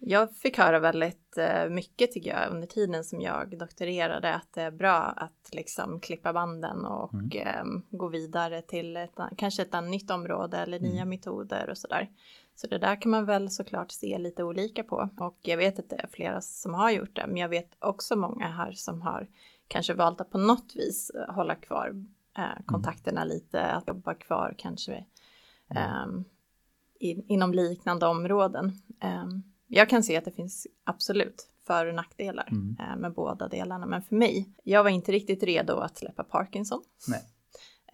Jag 0.04 0.37
fick 0.37 0.58
höra 0.58 0.78
väldigt 0.78 1.38
eh, 1.38 1.68
mycket 1.70 2.12
tycker 2.12 2.30
jag 2.30 2.52
under 2.52 2.66
tiden 2.66 3.04
som 3.04 3.20
jag 3.20 3.58
doktorerade 3.58 4.34
att 4.34 4.52
det 4.52 4.62
är 4.62 4.70
bra 4.70 4.99
att 5.16 5.49
liksom 5.52 6.00
klippa 6.00 6.32
banden 6.32 6.84
och 6.84 7.14
mm. 7.14 7.30
eh, 7.32 7.64
gå 7.90 8.08
vidare 8.08 8.62
till 8.62 8.96
ett, 8.96 9.18
kanske 9.37 9.62
ett 9.62 9.84
nytt 9.84 10.11
område 10.11 10.56
eller 10.58 10.78
mm. 10.78 10.90
nya 10.90 11.04
metoder 11.04 11.70
och 11.70 11.78
sådär. 11.78 12.11
Så 12.54 12.66
det 12.66 12.78
där 12.78 13.00
kan 13.00 13.11
man 13.11 13.25
väl 13.25 13.50
såklart 13.50 13.90
se 13.90 14.18
lite 14.18 14.44
olika 14.44 14.84
på 14.84 15.11
och 15.16 15.38
jag 15.42 15.56
vet 15.56 15.78
att 15.78 15.90
det 15.90 15.96
är 15.96 16.08
flera 16.12 16.40
som 16.40 16.75
har 16.75 16.90
gjort 16.90 17.16
det 17.16 17.26
men 17.26 17.37
jag 17.37 17.49
vet 17.49 17.70
också 17.78 18.16
många 18.16 18.49
här 18.49 18.72
som 18.72 19.02
har 19.02 19.28
kanske 19.69 19.95
valt 19.95 20.21
att 20.21 20.31
på 20.31 20.38
något 20.38 20.76
vis 20.76 21.11
eh, 21.11 21.35
hålla 21.35 21.54
kvar 21.54 22.04
eh, 22.38 22.64
kontakterna 22.66 23.25
lite, 23.25 23.62
att 23.62 23.88
jobba 23.88 24.14
kvar 24.14 24.54
kanske 24.59 25.04
um, 26.04 26.25
in, 26.99 27.25
inom 27.28 27.54
liknande 27.54 28.07
områden. 28.07 28.73
Um, 29.04 29.42
jag 29.66 29.88
kan 29.88 30.02
se 30.02 30.16
att 30.16 30.25
det 30.25 30.31
finns 30.31 30.66
absolut 30.85 31.49
för 31.66 31.87
och 31.87 31.95
nackdelar 31.95 32.49
mm. 32.50 32.76
uh, 32.81 32.97
med 32.97 33.12
båda 33.12 33.49
delarna, 33.49 33.87
men 33.87 34.02
för 34.02 34.16
mig, 34.16 34.49
jag 34.62 34.83
var 34.83 34.90
inte 34.90 35.12
riktigt 35.12 35.42
redo 35.42 35.76
att 35.76 35.99
släppa 35.99 36.25
Parkinson. 36.25 36.83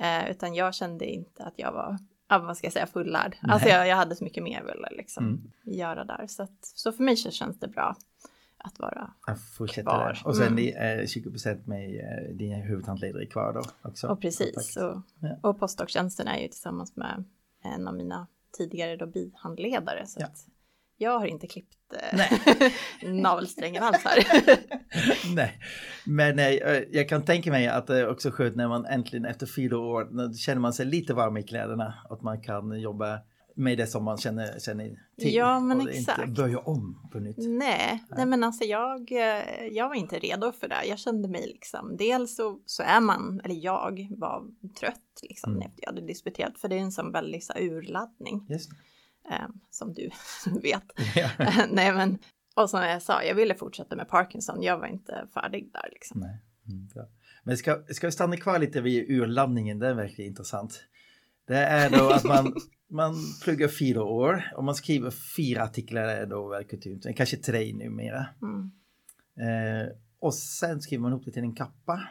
Uh, 0.01 0.31
utan 0.31 0.55
jag 0.55 0.75
kände 0.75 1.07
inte 1.07 1.45
att 1.45 1.55
jag 1.57 1.73
var 1.73 1.99
ja, 2.29 2.39
vad 2.39 2.57
ska 2.57 2.67
jag 2.67 2.73
säga, 2.73 2.87
fullärd. 2.87 3.37
Nej. 3.41 3.53
Alltså 3.53 3.69
jag, 3.69 3.89
jag 3.89 3.97
hade 3.97 4.17
så 4.17 4.25
mycket 4.25 4.43
mer 4.43 4.59
jag 4.59 4.75
ville 4.75 4.89
liksom 4.91 5.25
mm. 5.25 5.51
göra 5.65 6.05
där. 6.05 6.27
Så, 6.27 6.43
att, 6.43 6.59
så 6.61 6.93
för 6.93 7.05
mig 7.05 7.17
så 7.17 7.31
känns 7.31 7.61
det 7.61 7.69
bra 7.69 7.97
att 8.59 8.79
vara 8.79 9.11
att 9.27 9.57
kvar. 9.75 9.83
Där. 9.85 10.23
Och 10.25 10.37
sen 10.37 10.47
mm. 10.47 10.75
är 10.77 11.07
20 11.07 11.31
procent 11.31 11.67
med 11.67 12.01
eh, 12.01 12.37
dina 12.37 12.57
huvudhandledare 12.57 13.27
kvar 13.27 13.53
då 13.53 13.89
också. 13.89 14.09
Och 14.09 14.21
precis. 14.21 14.77
Och, 14.77 15.03
ja. 15.21 15.39
och 15.43 15.61
postdoc-tjänsten 15.61 16.29
är 16.29 16.39
ju 16.39 16.49
tillsammans 16.49 16.97
med 16.97 17.25
en 17.65 17.89
av 17.89 17.95
mina 17.95 18.27
tidigare 18.59 18.97
då 18.97 19.07
bihandledare. 19.07 20.07
Så 20.07 20.21
ja. 20.21 20.27
att 20.27 20.47
jag 20.97 21.19
har 21.19 21.27
inte 21.27 21.47
klippt 21.47 21.77
eh, 21.93 23.11
navelsträngen 23.11 23.83
alls 23.83 24.05
här. 24.05 24.27
nej, 25.35 25.61
men 26.05 26.37
nej, 26.37 26.61
eh, 26.61 26.83
jag 26.91 27.09
kan 27.09 27.25
tänka 27.25 27.51
mig 27.51 27.69
att 27.69 27.87
det 27.87 27.99
är 27.99 28.09
också 28.09 28.31
skönt 28.31 28.57
när 28.57 28.69
man 28.69 28.87
äntligen 28.87 29.25
efter 29.25 29.47
fyra 29.47 29.79
år 29.79 30.35
känner 30.35 30.61
man 30.61 30.73
sig 30.73 30.87
lite 30.87 31.15
varm 31.15 31.37
i 31.37 31.43
kläderna. 31.43 31.95
Att 32.11 32.23
man 32.23 32.41
kan 32.41 32.81
jobba 32.81 33.21
med 33.59 33.79
det 33.79 33.87
som 33.87 34.05
man 34.05 34.17
känner, 34.17 34.59
känner 34.59 34.99
till. 35.21 35.35
Ja, 35.35 35.61
men 35.61 35.81
och 35.81 35.91
exakt. 35.91 36.19
Inte 36.19 36.43
börja 36.43 36.59
om 36.59 37.09
på 37.13 37.19
nytt. 37.19 37.37
Nej, 37.39 37.49
nej, 37.49 38.01
nej 38.17 38.27
men 38.27 38.45
alltså 38.45 38.65
jag, 38.65 39.13
eh, 39.13 39.67
jag 39.71 39.89
var 39.89 39.95
inte 39.95 40.19
redo 40.19 40.53
för 40.53 40.69
det. 40.69 40.85
Jag 40.85 40.99
kände 40.99 41.29
mig 41.29 41.47
liksom, 41.47 41.97
dels 41.97 42.37
så, 42.37 42.61
så 42.67 42.83
är 42.83 43.01
man, 43.01 43.41
eller 43.45 43.55
jag 43.55 44.09
var 44.11 44.45
trött 44.81 45.21
liksom 45.23 45.53
mm. 45.53 45.69
efter 45.69 45.83
jag 45.83 45.89
hade 45.93 46.07
disputerat, 46.07 46.59
för 46.59 46.69
det 46.69 46.77
är 46.77 46.81
en 46.81 46.93
sån 46.93 47.13
väldig 47.13 47.45
så 47.45 47.53
urladdning. 47.59 48.47
Just 48.49 48.71
eh, 49.31 49.49
som 49.71 49.95
du 49.95 50.11
vet. 50.63 50.85
Nej, 51.71 51.93
men 51.93 52.19
och 52.55 52.71
som 52.71 52.83
jag 52.83 53.03
sa, 53.03 53.23
jag 53.23 53.35
ville 53.35 53.55
fortsätta 53.55 53.97
med 53.97 54.09
Parkinson. 54.09 54.63
Jag 54.63 54.79
var 54.79 54.87
inte 54.87 55.29
färdig 55.35 55.73
där 55.73 55.89
liksom. 55.93 56.21
Nej. 56.21 56.43
Mm, 56.69 56.89
men 57.45 57.57
ska, 57.57 57.83
ska 57.89 58.07
vi 58.07 58.13
stanna 58.13 58.37
kvar 58.37 58.59
lite 58.59 58.81
vid 58.81 59.11
urladdningen? 59.11 59.79
Det 59.79 59.89
är 59.89 59.95
verkligen 59.95 60.31
intressant. 60.31 60.85
Det 61.49 61.59
är 61.59 61.91
då 61.91 62.11
att 62.11 62.25
man, 62.25 62.55
man 62.89 63.15
pluggar 63.43 63.69
fyra 63.69 64.03
år 64.03 64.53
och 64.57 64.65
man 64.65 64.75
skriver 64.75 65.11
fyra 65.37 65.63
artiklar 65.63 66.03
är 66.03 66.27
då 66.27 66.49
väl 66.49 66.65
kutymt, 66.65 67.07
kanske 67.17 67.37
tre 67.37 67.73
numera. 67.75 68.27
Mm. 68.43 68.71
Eh, 69.37 69.89
och 70.19 70.35
sen 70.35 70.81
skriver 70.81 71.03
man 71.03 71.13
ihop 71.13 71.25
det 71.25 71.33
till 71.33 71.43
en 71.43 71.55
kappa. 71.55 72.09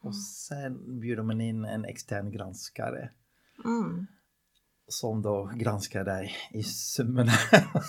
Och 0.00 0.10
mm. 0.10 0.12
sen 0.12 1.00
bjuder 1.00 1.22
man 1.22 1.40
in 1.40 1.64
en 1.64 1.84
extern 1.84 2.30
granskare. 2.30 3.10
Mm. 3.64 4.06
Som 4.86 5.22
då 5.22 5.52
granskar 5.56 6.04
dig 6.04 6.34
i 6.50 6.62
summorna. 6.62 7.32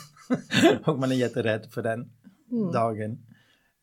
och 0.86 1.00
man 1.00 1.12
är 1.12 1.16
jätterädd 1.16 1.72
för 1.72 1.84
den 1.84 2.12
mm. 2.52 2.72
dagen. 2.72 3.12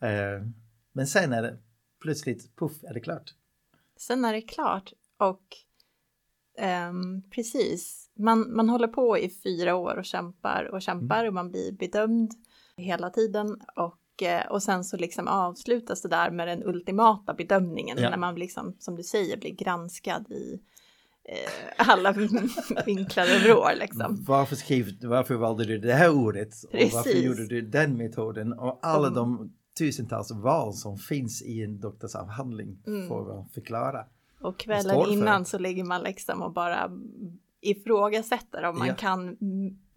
Eh, 0.01 0.47
men 0.93 1.07
sen 1.07 1.33
är 1.33 1.43
det 1.43 1.59
plötsligt, 2.01 2.57
puff, 2.57 2.85
är 2.85 2.95
det 2.95 3.01
klart. 3.01 3.35
Sen 3.97 4.25
är 4.25 4.33
det 4.33 4.43
klart 4.43 4.93
och 5.19 5.43
Um, 6.61 7.23
precis. 7.31 8.11
Man, 8.19 8.57
man 8.57 8.69
håller 8.69 8.89
på 8.89 9.19
i 9.19 9.31
fyra 9.45 9.75
år 9.75 9.97
och 9.97 10.05
kämpar 10.05 10.71
och 10.73 10.83
kämpar 10.83 11.19
mm. 11.19 11.29
och 11.29 11.35
man 11.35 11.51
blir 11.51 11.73
bedömd 11.73 12.31
hela 12.77 13.11
tiden 13.11 13.57
och, 13.77 14.23
eh, 14.23 14.47
och 14.47 14.63
sen 14.63 14.85
så 14.85 14.97
liksom 14.97 15.29
avslutas 15.29 16.03
det 16.03 16.09
där 16.09 16.31
med 16.31 16.49
den 16.49 16.65
ultimata 16.65 17.35
bedömningen 17.35 17.99
ja. 17.99 18.11
när 18.11 18.17
man 18.17 18.35
liksom, 18.35 18.77
som 18.79 18.97
du 18.97 19.03
säger, 19.03 19.37
blir 19.37 19.51
granskad 19.51 20.31
i 20.31 20.61
eh, 21.25 21.89
alla 21.89 22.13
vinklar 22.87 23.25
och 23.25 23.43
vrår 23.43 23.79
liksom. 23.79 24.25
Varför, 24.29 24.57
skrev, 24.57 24.87
varför 25.03 25.35
valde 25.35 25.65
du 25.65 25.79
det 25.79 25.95
här 25.95 26.11
ordet? 26.11 26.51
Precis. 26.71 26.93
Och 26.93 26.97
varför 26.97 27.19
gjorde 27.19 27.47
du 27.47 27.61
den 27.61 27.97
metoden? 27.97 28.53
Och 28.53 28.79
alla 28.83 29.07
mm. 29.07 29.15
de 29.15 29.53
tusentals 29.79 30.31
val 30.31 30.75
som 30.75 30.99
finns 30.99 31.43
i 31.43 31.63
en 31.63 31.81
doktorsavhandling 31.81 32.83
mm. 32.87 33.09
får 33.09 33.47
förklara. 33.55 34.05
Och 34.41 34.59
kvällen 34.59 35.09
innan 35.09 35.45
så 35.45 35.59
ligger 35.59 35.85
man 35.85 36.03
liksom 36.03 36.43
och 36.43 36.53
bara 36.53 36.91
ifrågasätter 37.61 38.65
om 38.65 38.79
man 38.79 38.89
ja. 38.89 38.95
kan 38.95 39.37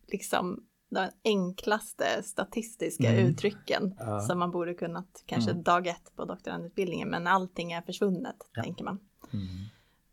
liksom 0.07 0.63
de 0.89 1.09
enklaste 1.23 2.23
statistiska 2.23 3.09
mm. 3.09 3.25
uttrycken 3.25 3.95
ja. 3.99 4.19
som 4.19 4.39
man 4.39 4.51
borde 4.51 4.73
kunnat 4.73 5.23
kanske 5.25 5.51
mm. 5.51 5.63
dag 5.63 5.87
ett 5.87 6.15
på 6.15 6.25
doktorandutbildningen 6.25 7.09
men 7.09 7.27
allting 7.27 7.71
är 7.71 7.81
försvunnet 7.81 8.49
ja. 8.53 8.63
tänker 8.63 8.83
man. 8.83 8.99
Mm. 9.33 9.47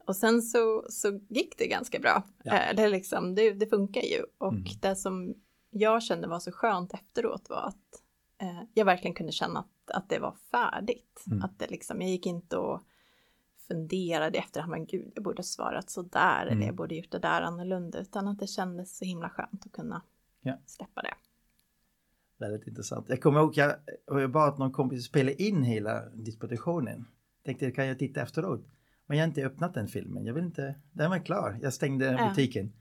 Och 0.07 0.17
sen 0.17 0.43
så, 0.43 0.85
så 0.89 1.21
gick 1.29 1.59
det 1.59 1.67
ganska 1.67 1.99
bra. 1.99 2.23
Ja. 2.45 2.53
Eh, 2.53 2.69
eller 2.69 2.89
liksom, 2.89 3.35
det, 3.35 3.51
det 3.51 3.67
funkar 3.67 4.03
ju 4.03 4.25
och 4.39 4.53
mm. 4.53 4.65
det 4.81 4.97
som 4.97 5.35
jag 5.71 6.03
kände 6.03 6.29
var 6.29 6.41
så 6.41 6.53
skönt 6.53 6.95
efteråt 6.95 7.51
var 7.51 7.63
att 7.63 8.03
eh, 8.41 8.63
jag 8.75 8.85
verkligen 8.85 9.15
kunde 9.15 9.33
känna 9.33 9.61
att, 9.61 9.91
att 9.97 10.09
det 10.09 10.19
var 10.19 10.37
färdigt. 10.51 11.25
Mm. 11.27 11.43
Att 11.43 11.59
det 11.59 11.71
liksom, 11.71 12.01
jag 12.01 12.11
gick 12.11 12.27
inte 12.27 12.57
och 12.57 12.81
funderade 13.71 14.39
i 14.39 14.41
efterhand, 14.41 14.71
men 14.71 14.87
gud, 14.87 15.12
jag 15.15 15.25
borde 15.25 15.39
ha 15.39 15.45
svarat 15.45 15.91
så 15.91 16.03
där 16.03 16.43
mm. 16.43 16.57
eller 16.57 16.67
jag 16.67 16.75
borde 16.75 16.95
gjort 16.95 17.11
det 17.11 17.19
där 17.19 17.43
annorlunda, 17.43 18.00
utan 18.00 18.29
att 18.29 18.39
det 18.39 18.47
kändes 18.47 18.99
så 18.99 19.05
himla 19.05 19.31
skönt 19.31 19.67
att 19.67 19.73
kunna 19.73 20.03
ja. 20.41 20.59
släppa 20.67 21.03
det. 21.03 21.15
Väldigt 22.39 22.67
intressant. 22.67 23.07
Jag 23.09 23.21
kommer 23.21 23.41
ihåg, 23.41 23.57
jag, 23.57 23.75
jag 24.07 24.31
bad 24.31 24.59
någon 24.59 24.73
kompis 24.73 25.05
spela 25.05 25.31
in 25.31 25.62
hela 25.62 26.07
dispositionen. 26.09 27.07
Tänkte, 27.45 27.71
kan 27.71 27.87
jag 27.87 27.99
titta 27.99 28.23
efteråt? 28.23 28.67
Men 29.07 29.19
jag 29.19 29.25
har 29.25 29.29
inte 29.29 29.45
öppnat 29.45 29.75
den 29.75 29.89
filmen. 29.89 30.25
Jag 30.25 30.35
vill 30.35 30.45
inte, 30.45 30.75
den 30.93 31.11
var 31.11 31.19
klar. 31.19 31.59
Jag 31.62 31.73
stängde 31.73 32.05
ja. 32.07 32.29
butiken. 32.29 32.73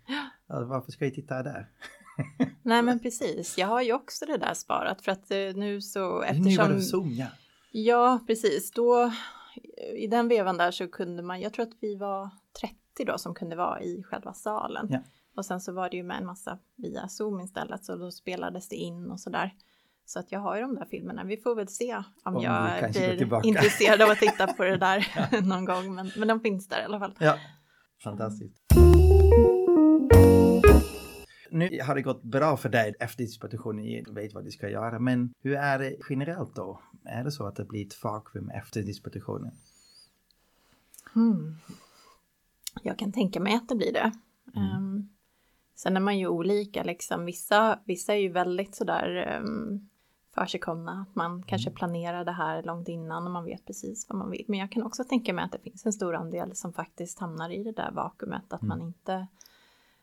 Ja, 0.47 0.65
varför 0.65 0.91
ska 0.91 1.05
jag 1.05 1.13
titta 1.13 1.43
där? 1.43 1.69
Nej 2.63 2.81
men 2.81 2.99
precis, 2.99 3.57
jag 3.57 3.67
har 3.67 3.81
ju 3.81 3.93
också 3.93 4.25
det 4.25 4.37
där 4.37 4.53
sparat 4.53 5.01
för 5.01 5.11
att 5.11 5.31
eh, 5.31 5.37
nu 5.37 5.81
så 5.81 6.21
eftersom... 6.21 6.43
Nu 6.43 6.57
var 6.57 6.69
det 6.69 6.81
Zoom 6.81 7.11
ja. 7.11 7.27
Ja 7.71 8.19
precis, 8.27 8.71
då 8.71 9.11
i 9.95 10.07
den 10.07 10.27
vevan 10.27 10.57
där 10.57 10.71
så 10.71 10.87
kunde 10.87 11.23
man, 11.23 11.41
jag 11.41 11.53
tror 11.53 11.65
att 11.65 11.77
vi 11.81 11.95
var 11.95 12.29
30 12.61 12.75
då 13.05 13.17
som 13.17 13.35
kunde 13.35 13.55
vara 13.55 13.81
i 13.81 14.03
själva 14.03 14.33
salen. 14.33 14.87
Ja. 14.89 14.99
Och 15.35 15.45
sen 15.45 15.61
så 15.61 15.73
var 15.73 15.89
det 15.89 15.97
ju 15.97 16.03
med 16.03 16.17
en 16.17 16.25
massa 16.25 16.59
via 16.75 17.07
Zoom 17.07 17.41
istället 17.41 17.85
så 17.85 17.95
då 17.95 18.11
spelades 18.11 18.69
det 18.69 18.75
in 18.75 19.11
och 19.11 19.19
sådär. 19.19 19.53
Så 20.05 20.19
att 20.19 20.31
jag 20.31 20.39
har 20.39 20.55
ju 20.55 20.61
de 20.61 20.75
där 20.75 20.85
filmerna. 20.85 21.23
Vi 21.23 21.37
får 21.37 21.55
väl 21.55 21.67
se 21.67 21.95
om, 21.95 22.35
om 22.35 22.43
jag 22.43 22.91
blir 22.91 23.45
intresserad 23.45 24.01
av 24.01 24.09
att 24.09 24.19
titta 24.19 24.47
på 24.47 24.63
det 24.63 24.77
där 24.77 25.07
ja. 25.15 25.39
någon 25.43 25.65
gång. 25.65 25.95
Men, 25.95 26.11
men 26.17 26.27
de 26.27 26.39
finns 26.39 26.67
där 26.67 26.81
i 26.81 26.83
alla 26.83 26.99
fall. 26.99 27.15
Ja, 27.19 27.35
fantastiskt. 28.03 28.63
Nu 31.51 31.79
har 31.85 31.95
det 31.95 32.01
gått 32.01 32.23
bra 32.23 32.57
för 32.57 32.69
dig 32.69 32.93
efter 32.99 33.23
disputation, 33.23 33.77
du 34.05 34.13
vet 34.13 34.33
vad 34.33 34.45
du 34.45 34.51
ska 34.51 34.69
göra, 34.69 34.99
men 34.99 35.33
hur 35.41 35.55
är 35.55 35.79
det 35.79 35.95
generellt 36.09 36.55
då? 36.55 36.81
Är 37.09 37.23
det 37.23 37.31
så 37.31 37.47
att 37.47 37.55
det 37.55 37.65
blir 37.65 37.85
ett 37.85 38.03
vakuum 38.03 38.49
efter 38.49 38.81
disputationen? 38.83 39.51
Hmm. 41.13 41.57
Jag 42.83 42.99
kan 42.99 43.11
tänka 43.11 43.39
mig 43.39 43.55
att 43.55 43.69
det 43.69 43.75
blir 43.75 43.93
det. 43.93 44.11
Mm. 44.55 44.75
Um, 44.77 45.09
sen 45.75 45.95
är 45.95 46.01
man 46.01 46.19
ju 46.19 46.27
olika, 46.27 46.83
liksom. 46.83 47.25
vissa, 47.25 47.79
vissa 47.85 48.13
är 48.13 48.17
ju 48.17 48.29
väldigt 48.29 48.75
sådär 48.75 49.39
um, 49.41 49.89
försigkomna, 50.35 51.05
att 51.09 51.15
man 51.15 51.43
kanske 51.43 51.69
mm. 51.69 51.75
planerar 51.75 52.25
det 52.25 52.31
här 52.31 52.63
långt 52.63 52.87
innan 52.87 53.25
och 53.25 53.31
man 53.31 53.45
vet 53.45 53.65
precis 53.65 54.09
vad 54.09 54.17
man 54.17 54.31
vill. 54.31 54.45
Men 54.47 54.59
jag 54.59 54.71
kan 54.71 54.83
också 54.83 55.03
tänka 55.03 55.33
mig 55.33 55.45
att 55.45 55.51
det 55.51 55.59
finns 55.59 55.85
en 55.85 55.93
stor 55.93 56.15
andel 56.15 56.55
som 56.55 56.73
faktiskt 56.73 57.19
hamnar 57.19 57.49
i 57.49 57.63
det 57.63 57.71
där 57.71 57.91
vakuumet, 57.91 58.53
att 58.53 58.61
mm. 58.61 58.77
man 58.77 58.87
inte 58.87 59.27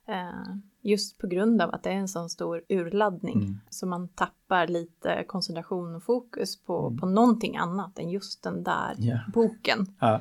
Eh, 0.09 0.57
just 0.91 1.19
på 1.19 1.27
grund 1.27 1.63
av 1.63 1.75
att 1.75 1.83
det 1.83 1.91
är 1.91 1.95
en 1.95 2.09
sån 2.09 2.31
stor 2.31 2.63
urladdning. 2.69 3.43
Mm. 3.43 3.61
Så 3.71 3.87
man 3.87 4.09
tappar 4.09 4.67
lite 4.67 5.25
koncentration 5.27 5.95
och 5.95 6.03
fokus 6.03 6.63
på, 6.63 6.87
mm. 6.87 6.99
på 6.99 7.07
någonting 7.07 7.57
annat 7.57 7.99
än 7.99 8.11
just 8.11 8.43
den 8.43 8.63
där 8.63 8.95
yeah. 8.99 9.31
boken. 9.31 9.87
Ja. 10.01 10.21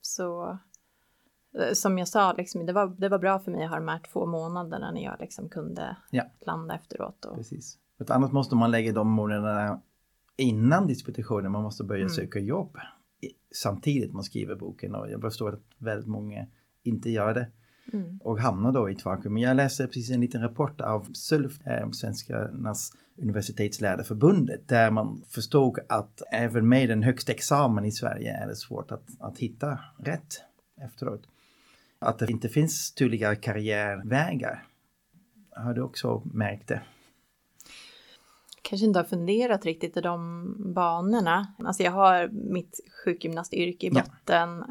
Så 0.00 0.58
eh, 1.58 1.72
som 1.72 1.98
jag 1.98 2.08
sa, 2.08 2.32
liksom, 2.32 2.66
det, 2.66 2.72
var, 2.72 2.86
det 2.86 3.08
var 3.08 3.18
bra 3.18 3.38
för 3.38 3.50
mig 3.50 3.64
att 3.64 3.70
ha 3.70 3.76
de 3.76 3.88
här 3.88 4.00
två 4.12 4.26
månaderna 4.26 4.90
när 4.90 5.04
jag 5.04 5.16
liksom 5.20 5.48
kunde 5.48 5.96
ja. 6.10 6.22
landa 6.46 6.74
efteråt. 6.74 7.24
Och... 7.24 7.36
Precis. 7.36 7.78
För 7.98 8.12
annars 8.12 8.32
måste 8.32 8.56
man 8.56 8.70
lägga 8.70 8.92
de 8.92 9.08
månaderna 9.10 9.80
innan 10.36 10.86
disputationen, 10.86 11.52
man 11.52 11.62
måste 11.62 11.84
börja 11.84 12.00
mm. 12.00 12.10
söka 12.10 12.38
jobb 12.38 12.76
samtidigt 13.54 14.12
man 14.12 14.24
skriver 14.24 14.54
boken 14.54 14.94
och 14.94 15.10
jag 15.10 15.20
förstår 15.20 15.52
att 15.52 15.62
väldigt 15.78 16.08
många 16.08 16.46
inte 16.82 17.10
gör 17.10 17.34
det. 17.34 17.48
Mm. 17.92 18.18
Och 18.24 18.40
hamnar 18.40 18.72
då 18.72 18.90
i 18.90 18.92
ett 18.92 19.04
vakuum. 19.04 19.38
Jag 19.38 19.56
läste 19.56 19.86
precis 19.86 20.10
en 20.10 20.20
liten 20.20 20.42
rapport 20.42 20.80
av 20.80 21.08
SULF, 21.12 21.66
eh, 21.66 21.90
Svenskarnas 21.90 22.92
universitetslärarförbundet, 23.16 24.68
där 24.68 24.90
man 24.90 25.22
förstod 25.28 25.78
att 25.88 26.22
även 26.32 26.68
med 26.68 26.88
den 26.88 27.02
högsta 27.02 27.32
examen 27.32 27.84
i 27.84 27.92
Sverige 27.92 28.36
är 28.36 28.46
det 28.46 28.56
svårt 28.56 28.92
att, 28.92 29.08
att 29.18 29.38
hitta 29.38 29.78
rätt 29.98 30.42
efteråt. 30.80 31.22
Att 31.98 32.18
det 32.18 32.30
inte 32.30 32.48
finns 32.48 32.92
tydliga 32.92 33.36
karriärvägar. 33.36 34.64
Har 35.50 35.74
du 35.74 35.82
också 35.82 36.22
märkt 36.24 36.68
det? 36.68 36.80
kanske 38.68 38.86
inte 38.86 38.98
har 38.98 39.04
funderat 39.04 39.64
riktigt 39.64 39.96
i 39.96 40.00
de 40.00 40.54
banorna. 40.74 41.46
Alltså 41.64 41.82
jag 41.82 41.92
har 41.92 42.28
mitt 42.28 42.80
sjukgymnastyrke 43.04 43.86
i 43.86 43.90
botten 43.90 44.64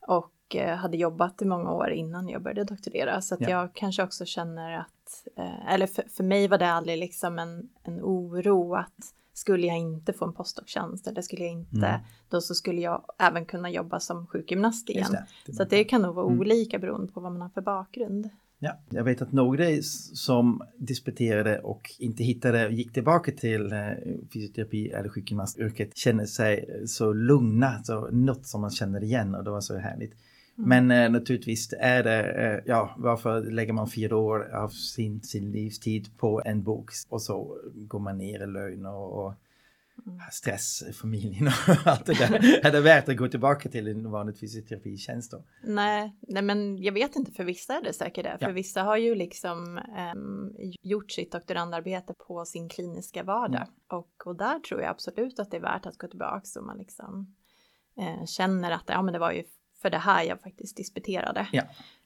ja. 0.00 0.16
och 0.16 0.32
och 0.52 0.56
eh, 0.56 0.76
hade 0.76 0.96
jobbat 0.96 1.42
i 1.42 1.44
många 1.44 1.72
år 1.72 1.90
innan 1.90 2.28
jag 2.28 2.42
började 2.42 2.64
doktorera 2.64 3.20
så 3.20 3.34
att 3.34 3.40
ja. 3.40 3.50
jag 3.50 3.74
kanske 3.74 4.02
också 4.02 4.24
känner 4.24 4.78
att, 4.78 5.26
eh, 5.36 5.74
eller 5.74 5.86
för, 5.86 6.04
för 6.08 6.24
mig 6.24 6.48
var 6.48 6.58
det 6.58 6.70
aldrig 6.72 6.98
liksom 6.98 7.38
en, 7.38 7.68
en 7.82 8.00
oro 8.02 8.74
att 8.74 9.14
skulle 9.34 9.66
jag 9.66 9.78
inte 9.78 10.12
få 10.12 10.24
en 10.24 10.32
postdoc-tjänst 10.32 11.06
eller 11.06 11.22
skulle 11.22 11.42
jag 11.42 11.52
inte, 11.52 11.86
mm. 11.86 12.00
då 12.28 12.40
så 12.40 12.54
skulle 12.54 12.80
jag 12.80 13.04
även 13.18 13.46
kunna 13.46 13.70
jobba 13.70 14.00
som 14.00 14.26
sjukgymnast 14.26 14.90
igen. 14.90 15.12
Det. 15.12 15.26
Det 15.46 15.52
så 15.52 15.64
det 15.64 15.84
kan 15.84 16.02
nog 16.02 16.14
vara 16.14 16.26
mm. 16.26 16.40
olika 16.40 16.78
beroende 16.78 17.12
på 17.12 17.20
vad 17.20 17.32
man 17.32 17.42
har 17.42 17.48
för 17.48 17.60
bakgrund. 17.60 18.30
Ja, 18.58 18.78
jag 18.90 19.04
vet 19.04 19.22
att 19.22 19.32
några 19.32 19.64
som 20.14 20.62
disputerade 20.76 21.58
och 21.58 21.90
inte 21.98 22.24
hittade, 22.24 22.68
gick 22.68 22.92
tillbaka 22.92 23.32
till 23.32 23.72
eh, 23.72 23.78
fysioterapi 24.32 24.88
eller 24.90 25.08
sjukgymnastyrket 25.08 25.96
känner 25.96 26.26
sig 26.26 26.82
så 26.86 27.12
lugna, 27.12 27.84
så 27.84 28.10
något 28.10 28.46
som 28.46 28.60
man 28.60 28.70
känner 28.70 29.04
igen 29.04 29.34
och 29.34 29.44
det 29.44 29.50
var 29.50 29.60
så 29.60 29.78
härligt. 29.78 30.14
Mm. 30.58 30.68
Men 30.68 30.90
eh, 30.90 31.10
naturligtvis 31.10 31.74
är 31.78 32.02
det, 32.02 32.22
eh, 32.22 32.60
ja, 32.66 32.94
varför 32.96 33.50
lägger 33.50 33.72
man 33.72 33.90
fyra 33.90 34.16
år 34.16 34.54
av 34.54 34.68
sin, 34.68 35.22
sin 35.22 35.52
livstid 35.52 36.18
på 36.18 36.42
en 36.44 36.62
bok 36.62 36.90
och 37.08 37.22
så 37.22 37.58
går 37.74 37.98
man 37.98 38.18
ner 38.18 38.42
i 38.42 38.46
lön 38.46 38.86
och, 38.86 39.24
och 39.24 39.34
mm. 40.06 40.20
stress 40.30 40.82
i 40.82 40.92
familjen 40.92 41.46
och 41.46 41.52
allt 41.86 42.06
det 42.06 42.18
där. 42.18 42.66
är 42.66 42.72
det 42.72 42.80
värt 42.80 43.08
att 43.08 43.16
gå 43.16 43.28
tillbaka 43.28 43.68
till 43.68 43.88
en 43.88 44.10
vanlig 44.10 44.38
fysioterapitjänst 44.38 45.30
då? 45.30 45.44
Nej, 45.62 46.16
nej, 46.20 46.42
men 46.42 46.82
jag 46.82 46.92
vet 46.92 47.16
inte, 47.16 47.32
för 47.32 47.44
vissa 47.44 47.74
är 47.74 47.82
det 47.82 47.92
säkert 47.92 48.24
det. 48.24 48.36
För 48.38 48.46
ja. 48.46 48.52
vissa 48.52 48.82
har 48.82 48.96
ju 48.96 49.14
liksom 49.14 49.80
um, 50.14 50.54
gjort 50.82 51.10
sitt 51.10 51.32
doktorandarbete 51.32 52.14
på 52.14 52.44
sin 52.44 52.68
kliniska 52.68 53.22
vardag. 53.22 53.62
Mm. 53.62 53.74
Och, 53.88 54.26
och 54.26 54.36
där 54.36 54.58
tror 54.58 54.80
jag 54.80 54.90
absolut 54.90 55.38
att 55.38 55.50
det 55.50 55.56
är 55.56 55.60
värt 55.60 55.86
att 55.86 55.98
gå 55.98 56.08
tillbaka 56.08 56.44
så 56.44 56.62
man 56.62 56.78
liksom 56.78 57.34
eh, 57.96 58.26
känner 58.26 58.70
att 58.70 58.84
ja, 58.86 59.02
men 59.02 59.12
det 59.12 59.18
var 59.18 59.32
ju 59.32 59.44
för 59.82 59.90
det 59.90 59.98
här 59.98 60.24
jag 60.24 60.40
faktiskt 60.40 60.76
disputerade. 60.76 61.48
Ja. 61.52 61.62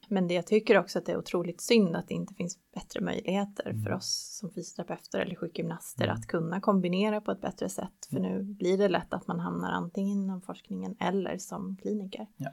Men 0.09 0.29
det 0.29 0.35
jag 0.35 0.47
tycker 0.47 0.79
också 0.79 0.99
att 0.99 1.07
det 1.07 1.13
är 1.13 1.19
otroligt 1.19 1.61
synd 1.61 1.97
att 1.97 2.09
det 2.09 2.15
inte 2.15 2.35
finns 2.35 2.59
bättre 2.75 3.01
möjligheter 3.01 3.71
mm. 3.71 3.83
för 3.83 3.93
oss 3.93 4.39
som 4.41 4.51
fysioterapeuter 4.51 5.21
eller 5.21 5.35
sjukgymnaster 5.35 6.05
mm. 6.05 6.17
att 6.17 6.27
kunna 6.27 6.61
kombinera 6.61 7.21
på 7.21 7.31
ett 7.31 7.41
bättre 7.41 7.69
sätt. 7.69 8.07
För 8.11 8.21
nu 8.21 8.43
blir 8.43 8.79
det 8.79 8.89
lätt 8.89 9.15
att 9.15 9.27
man 9.27 9.41
hamnar 9.41 9.71
antingen 9.71 10.19
inom 10.19 10.43
forskningen 10.43 10.97
eller 11.01 11.39
som 11.39 11.77
kliniker. 11.77 12.27
Ja. 12.37 12.51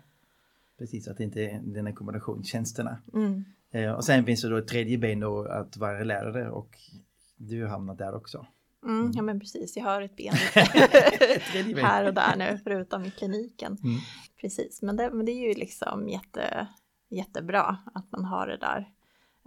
Precis, 0.77 1.07
att 1.07 1.17
det 1.17 1.23
inte 1.23 1.41
är 1.41 1.61
den 1.63 1.87
här 1.87 1.93
kombinationstjänsterna. 1.93 2.97
Mm. 3.13 3.43
Eh, 3.71 3.91
och 3.91 4.03
sen 4.03 4.25
finns 4.25 4.41
det 4.41 4.49
då 4.49 4.57
ett 4.57 4.67
tredje 4.67 4.97
ben 4.97 5.19
då 5.19 5.45
att 5.45 5.77
vara 5.77 6.03
lärare 6.03 6.49
och 6.49 6.77
du 7.37 7.61
har 7.61 7.69
hamnat 7.69 7.97
där 7.97 8.15
också. 8.15 8.45
Mm, 8.83 8.99
mm. 8.99 9.11
Ja 9.15 9.21
men 9.21 9.39
precis, 9.39 9.77
jag 9.77 9.83
har 9.83 10.01
ett 10.01 10.17
ben 10.17 10.33
här 11.77 12.07
och 12.07 12.13
där 12.13 12.35
nu 12.35 12.59
förutom 12.63 13.05
i 13.05 13.11
kliniken. 13.11 13.77
Mm. 13.83 13.99
Precis, 14.41 14.81
men 14.81 14.97
det, 14.97 15.09
men 15.11 15.25
det 15.25 15.31
är 15.31 15.47
ju 15.47 15.53
liksom 15.53 16.09
jätte, 16.09 16.67
jättebra 17.09 17.77
att 17.93 18.11
man 18.11 18.25
har 18.25 18.47
det 18.47 18.57
där. 18.57 18.89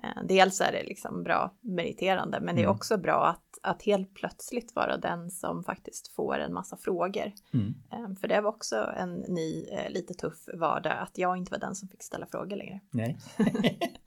Eh, 0.06 0.22
dels 0.24 0.60
är 0.60 0.72
det 0.72 0.82
liksom 0.82 1.22
bra 1.22 1.54
meriterande, 1.60 2.40
men 2.40 2.54
det 2.54 2.60
är 2.60 2.64
mm. 2.64 2.76
också 2.76 2.98
bra 2.98 3.26
att, 3.26 3.58
att 3.62 3.82
helt 3.82 4.14
plötsligt 4.14 4.74
vara 4.74 4.96
den 4.96 5.30
som 5.30 5.64
faktiskt 5.64 6.08
får 6.08 6.38
en 6.38 6.52
massa 6.52 6.76
frågor. 6.76 7.32
Mm. 7.54 7.74
Eh, 7.92 8.20
för 8.20 8.28
det 8.28 8.40
var 8.40 8.50
också 8.50 8.92
en 8.96 9.14
ny, 9.14 9.66
eh, 9.68 9.90
lite 9.90 10.14
tuff 10.14 10.48
vardag, 10.54 10.98
att 10.98 11.18
jag 11.18 11.36
inte 11.36 11.50
var 11.50 11.58
den 11.58 11.74
som 11.74 11.88
fick 11.88 12.02
ställa 12.02 12.26
frågor 12.26 12.56
längre. 12.56 12.80
Nej. 12.90 13.18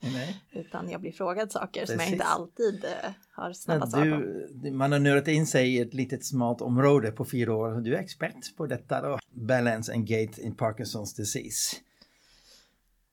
Nej. 0.00 0.42
Utan 0.50 0.90
jag 0.90 1.00
blir 1.00 1.12
frågad 1.12 1.52
saker 1.52 1.80
Precis. 1.80 1.96
som 1.96 2.04
jag 2.04 2.12
inte 2.12 2.24
alltid 2.24 2.84
har 3.32 3.52
snabba 3.52 3.86
svar 3.86 4.00
på. 4.62 4.70
Man 4.70 4.92
har 4.92 4.98
nördat 4.98 5.28
in 5.28 5.46
sig 5.46 5.76
i 5.76 5.80
ett 5.80 5.94
litet 5.94 6.24
smart 6.24 6.60
område 6.60 7.10
på 7.10 7.24
fyra 7.24 7.54
år. 7.54 7.80
Du 7.80 7.94
är 7.94 7.98
expert 7.98 8.56
på 8.56 8.66
detta 8.66 9.02
då. 9.02 9.18
Balance 9.30 9.94
and 9.94 10.06
gate 10.06 10.42
in 10.42 10.54
Parkinsons 10.54 11.14
disease. 11.14 11.76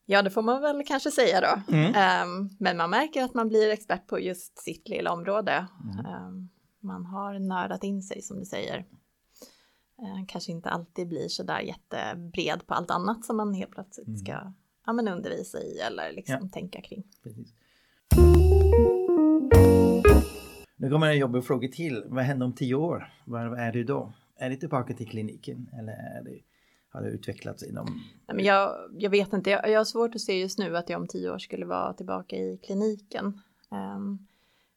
Ja, 0.09 0.21
det 0.21 0.29
får 0.29 0.41
man 0.41 0.61
väl 0.61 0.83
kanske 0.85 1.11
säga 1.11 1.41
då. 1.41 1.73
Mm. 1.75 1.87
Um, 2.27 2.49
men 2.59 2.77
man 2.77 2.89
märker 2.89 3.23
att 3.23 3.33
man 3.33 3.47
blir 3.47 3.69
expert 3.69 4.07
på 4.07 4.19
just 4.19 4.59
sitt 4.59 4.89
lilla 4.89 5.11
område. 5.11 5.67
Mm. 5.83 6.05
Um, 6.05 6.49
man 6.79 7.05
har 7.05 7.39
nördat 7.39 7.83
in 7.83 8.01
sig 8.01 8.21
som 8.21 8.39
du 8.39 8.45
säger. 8.45 8.77
Uh, 10.01 10.25
kanske 10.27 10.51
inte 10.51 10.69
alltid 10.69 11.07
blir 11.07 11.27
så 11.27 11.43
där 11.43 11.59
jättebred 11.59 12.67
på 12.67 12.73
allt 12.73 12.91
annat 12.91 13.25
som 13.25 13.37
man 13.37 13.53
helt 13.53 13.71
plötsligt 13.71 14.07
mm. 14.07 14.19
ska 14.19 14.53
ja, 14.85 14.93
men 14.93 15.07
undervisa 15.07 15.57
i 15.61 15.79
eller 15.79 16.11
liksom 16.11 16.39
ja. 16.41 16.49
tänka 16.53 16.81
kring. 16.81 17.03
Precis. 17.23 17.53
Nu 20.75 20.89
kommer 20.89 21.07
en 21.07 21.17
jobbig 21.17 21.45
fråga 21.45 21.67
till. 21.67 22.03
Vad 22.05 22.23
händer 22.23 22.45
om 22.45 22.53
tio 22.53 22.75
år? 22.75 23.13
Vad 23.25 23.59
är 23.59 23.71
du 23.71 23.83
då? 23.83 24.13
Är 24.37 24.49
det 24.49 24.55
tillbaka 24.55 24.93
till 24.93 25.07
kliniken 25.07 25.69
eller 25.79 25.93
är 25.93 26.23
det 26.97 27.05
hade 27.05 27.15
utvecklats 27.15 27.63
inom? 27.63 27.85
Nej, 28.27 28.35
men 28.35 28.45
jag, 28.45 28.75
jag 28.97 29.09
vet 29.09 29.33
inte, 29.33 29.49
jag, 29.49 29.69
jag 29.69 29.79
har 29.79 29.85
svårt 29.85 30.15
att 30.15 30.21
se 30.21 30.39
just 30.39 30.59
nu 30.59 30.77
att 30.77 30.89
jag 30.89 31.01
om 31.01 31.07
tio 31.07 31.31
år 31.31 31.37
skulle 31.37 31.65
vara 31.65 31.93
tillbaka 31.93 32.35
i 32.35 32.59
kliniken. 32.65 33.41
Um, 33.69 34.27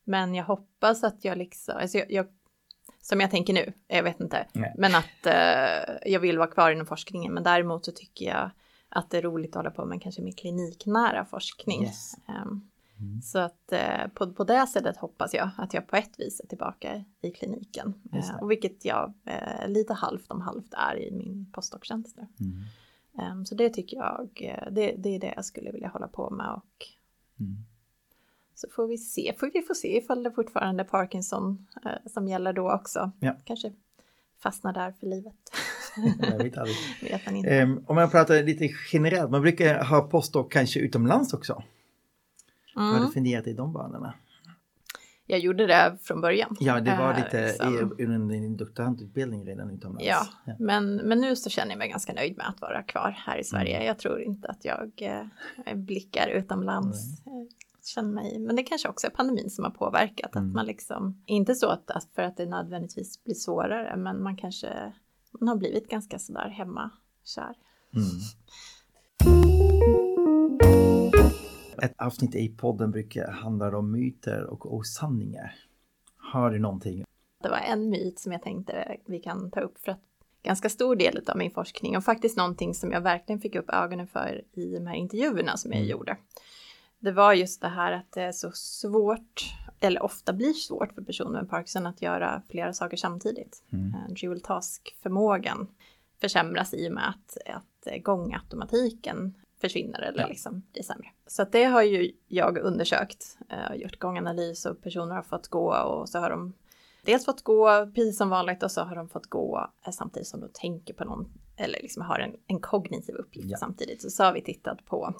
men 0.04 0.34
jag 0.34 0.44
hoppas 0.44 1.04
att 1.04 1.24
jag 1.24 1.38
liksom, 1.38 1.76
alltså 1.76 1.98
jag, 1.98 2.12
jag, 2.12 2.26
som 3.00 3.20
jag 3.20 3.30
tänker 3.30 3.52
nu, 3.52 3.72
jag 3.88 4.02
vet 4.02 4.20
inte, 4.20 4.46
Nej. 4.52 4.74
men 4.78 4.94
att 4.94 5.26
uh, 5.26 5.96
jag 6.12 6.20
vill 6.20 6.38
vara 6.38 6.50
kvar 6.50 6.70
inom 6.70 6.86
forskningen. 6.86 7.34
Men 7.34 7.42
däremot 7.42 7.84
så 7.84 7.92
tycker 7.92 8.24
jag 8.24 8.50
att 8.88 9.10
det 9.10 9.18
är 9.18 9.22
roligt 9.22 9.50
att 9.50 9.54
hålla 9.56 9.70
på 9.70 9.84
med 9.84 10.02
kanske 10.02 10.22
mer 10.22 10.32
kliniknära 10.32 11.24
forskning. 11.24 11.82
Yes. 11.82 12.14
Um, 12.44 12.69
Mm. 13.00 13.22
Så 13.22 13.38
att 13.38 13.72
eh, 13.72 14.08
på, 14.14 14.32
på 14.32 14.44
det 14.44 14.66
sättet 14.66 14.96
hoppas 14.96 15.34
jag 15.34 15.50
att 15.56 15.74
jag 15.74 15.86
på 15.86 15.96
ett 15.96 16.20
vis 16.20 16.40
är 16.40 16.46
tillbaka 16.46 17.04
i 17.20 17.30
kliniken. 17.30 17.94
Eh, 18.12 18.42
och 18.42 18.50
vilket 18.50 18.84
jag 18.84 19.12
eh, 19.24 19.68
lite 19.68 19.94
halvt 19.94 20.30
om 20.30 20.40
halvt 20.40 20.74
är 20.74 20.96
i 20.96 21.10
min 21.10 21.52
postdoc-tjänst. 21.52 22.18
Mm. 22.18 22.64
Ehm, 23.18 23.46
så 23.46 23.54
det 23.54 23.70
tycker 23.70 23.96
jag, 23.96 24.28
eh, 24.40 24.72
det, 24.72 24.94
det, 24.98 25.14
är 25.14 25.20
det 25.20 25.32
jag 25.36 25.44
skulle 25.44 25.72
vilja 25.72 25.88
hålla 25.88 26.08
på 26.08 26.30
med. 26.30 26.50
Och 26.50 26.86
mm. 27.40 27.56
Så 28.54 28.68
får 28.70 28.86
vi 28.86 28.98
se, 28.98 29.34
får 29.38 29.50
vi 29.54 29.62
får 29.62 29.74
se 29.74 29.96
ifall 29.96 30.22
det 30.22 30.30
fortfarande 30.30 30.82
är 30.82 30.84
Parkinson 30.84 31.66
eh, 31.84 32.10
som 32.12 32.28
gäller 32.28 32.52
då 32.52 32.72
också. 32.72 33.10
Ja. 33.20 33.36
Kanske 33.44 33.72
fastnar 34.42 34.72
där 34.72 34.92
för 34.92 35.06
livet. 35.06 35.34
vet 37.02 37.26
man 37.26 37.36
inte. 37.36 37.62
Um, 37.62 37.84
om 37.86 37.96
man 37.96 38.10
pratar 38.10 38.42
lite 38.42 38.68
generellt, 38.92 39.30
man 39.30 39.42
brukar 39.42 39.84
ha 39.84 40.00
postdoc 40.00 40.46
kanske 40.50 40.80
utomlands 40.80 41.34
också. 41.34 41.62
Mm. 42.80 42.94
Har 42.94 43.06
du 43.06 43.12
funderat 43.12 43.46
i 43.46 43.52
de 43.52 43.72
banorna? 43.72 44.14
Jag 45.26 45.38
gjorde 45.40 45.66
det 45.66 45.98
från 46.02 46.20
början. 46.20 46.56
Ja, 46.60 46.80
det 46.80 46.96
var 46.96 47.14
lite 47.16 47.44
eh, 47.44 47.54
som... 47.54 47.96
under 47.98 48.34
din 48.34 48.56
doktorandutbildning 48.56 49.46
redan 49.46 49.70
utomlands. 49.70 50.06
Ja, 50.06 50.26
ja, 50.44 50.54
Men, 50.58 50.96
men 50.96 51.20
nu 51.20 51.36
så 51.36 51.50
känner 51.50 51.70
jag 51.70 51.78
mig 51.78 51.88
ganska 51.88 52.12
nöjd 52.12 52.36
med 52.36 52.48
att 52.48 52.60
vara 52.60 52.82
kvar 52.82 53.10
här 53.26 53.38
i 53.38 53.44
Sverige. 53.44 53.76
Mm. 53.76 53.86
Jag 53.86 53.98
tror 53.98 54.20
inte 54.20 54.48
att 54.48 54.64
jag 54.64 54.92
eh, 55.66 55.76
blickar 55.76 56.28
utomlands. 56.28 57.26
Mm. 57.26 57.48
Känner 57.84 58.12
mig, 58.12 58.38
men 58.38 58.56
det 58.56 58.62
kanske 58.62 58.88
också 58.88 59.06
är 59.06 59.10
pandemin 59.10 59.50
som 59.50 59.64
har 59.64 59.70
påverkat. 59.70 60.36
Mm. 60.36 60.48
Att 60.48 60.54
man 60.54 60.66
liksom, 60.66 61.22
inte 61.26 61.54
så 61.54 61.68
att, 61.68 61.90
att 61.90 62.08
för 62.14 62.22
att 62.22 62.36
det 62.36 62.46
nödvändigtvis 62.46 63.24
blir 63.24 63.34
svårare, 63.34 63.96
men 63.96 64.22
man 64.22 64.36
kanske 64.36 64.92
man 65.40 65.48
har 65.48 65.56
blivit 65.56 65.88
ganska 65.88 66.18
sådär 66.18 66.48
hemmakär. 66.48 67.54
Mm. 67.94 68.20
Ett 71.82 71.94
avsnitt 72.00 72.34
i 72.34 72.48
podden 72.48 72.90
brukar 72.90 73.30
handla 73.30 73.78
om 73.78 73.92
myter 73.92 74.44
och 74.44 74.74
osanningar. 74.74 75.54
Har 76.16 76.50
du 76.50 76.58
någonting? 76.58 77.04
Det 77.42 77.48
var 77.48 77.58
en 77.58 77.90
myt 77.90 78.18
som 78.18 78.32
jag 78.32 78.42
tänkte 78.42 78.96
vi 79.06 79.18
kan 79.18 79.50
ta 79.50 79.60
upp 79.60 79.78
för 79.78 79.92
att 79.92 80.00
ganska 80.42 80.68
stor 80.68 80.96
del 80.96 81.20
av 81.26 81.36
min 81.36 81.50
forskning 81.50 81.96
och 81.96 82.04
faktiskt 82.04 82.36
någonting 82.36 82.74
som 82.74 82.92
jag 82.92 83.00
verkligen 83.00 83.40
fick 83.40 83.54
upp 83.56 83.70
ögonen 83.70 84.06
för 84.06 84.42
i 84.52 84.74
de 84.74 84.86
här 84.86 84.94
intervjuerna 84.94 85.56
som 85.56 85.72
jag 85.72 85.78
mm. 85.78 85.90
gjorde. 85.90 86.16
Det 86.98 87.12
var 87.12 87.32
just 87.32 87.60
det 87.60 87.68
här 87.68 87.92
att 87.92 88.12
det 88.12 88.22
är 88.22 88.32
så 88.32 88.50
svårt, 88.52 89.42
eller 89.80 90.02
ofta 90.02 90.32
blir 90.32 90.52
svårt 90.52 90.92
för 90.92 91.02
personer 91.02 91.40
med 91.40 91.50
Parkinson 91.50 91.86
att 91.86 92.02
göra 92.02 92.42
flera 92.48 92.72
saker 92.72 92.96
samtidigt. 92.96 93.62
Mm. 93.72 93.94
Eh, 93.94 94.14
dual 94.20 94.40
task-förmågan 94.40 95.68
försämras 96.20 96.74
i 96.74 96.88
och 96.88 96.92
med 96.92 97.08
att, 97.08 97.36
att 97.46 98.02
gångautomatiken 98.02 99.34
försvinner 99.60 100.00
eller 100.00 100.20
ja. 100.20 100.28
liksom 100.28 100.62
blir 100.72 100.82
sämre. 100.82 101.08
Så 101.26 101.44
det 101.44 101.64
har 101.64 101.82
ju 101.82 102.12
jag 102.28 102.58
undersökt, 102.58 103.38
uh, 103.52 103.76
gjort 103.76 103.98
gånganalys 103.98 104.66
och 104.66 104.82
personer 104.82 105.14
har 105.14 105.22
fått 105.22 105.48
gå 105.48 105.74
och 105.74 106.08
så 106.08 106.18
har 106.18 106.30
de 106.30 106.52
dels 107.04 107.24
fått 107.24 107.42
gå 107.42 107.86
precis 107.94 108.18
som 108.18 108.28
vanligt 108.28 108.62
och 108.62 108.70
så 108.70 108.82
har 108.82 108.96
de 108.96 109.08
fått 109.08 109.26
gå 109.26 109.70
uh, 109.86 109.92
samtidigt 109.92 110.28
som 110.28 110.40
de 110.40 110.48
tänker 110.52 110.94
på 110.94 111.04
någon 111.04 111.28
eller 111.56 111.82
liksom 111.82 112.02
har 112.02 112.18
en, 112.18 112.36
en 112.46 112.60
kognitiv 112.60 113.14
uppgift 113.14 113.50
ja. 113.50 113.56
samtidigt. 113.56 114.02
Så, 114.02 114.10
så 114.10 114.24
har 114.24 114.32
vi 114.32 114.42
tittat 114.42 114.84
på 114.84 115.14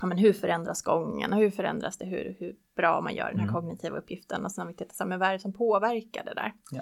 ja, 0.00 0.06
men 0.06 0.18
hur 0.18 0.32
förändras 0.32 0.82
gången 0.82 1.32
och 1.32 1.38
hur 1.38 1.50
förändras 1.50 1.98
det, 1.98 2.04
hur, 2.04 2.36
hur 2.38 2.56
bra 2.76 3.00
man 3.00 3.14
gör 3.14 3.28
den 3.28 3.38
här 3.38 3.48
mm. 3.48 3.54
kognitiva 3.54 3.98
uppgiften 3.98 4.44
och 4.44 4.52
sen 4.52 4.62
har 4.62 4.72
vi 4.72 4.76
tittat 4.76 4.98
på 4.98 5.04
vad 5.04 5.22
är 5.22 5.32
det 5.32 5.38
som 5.38 5.52
påverkar 5.52 6.24
det 6.24 6.34
där. 6.34 6.52
Ja. 6.70 6.80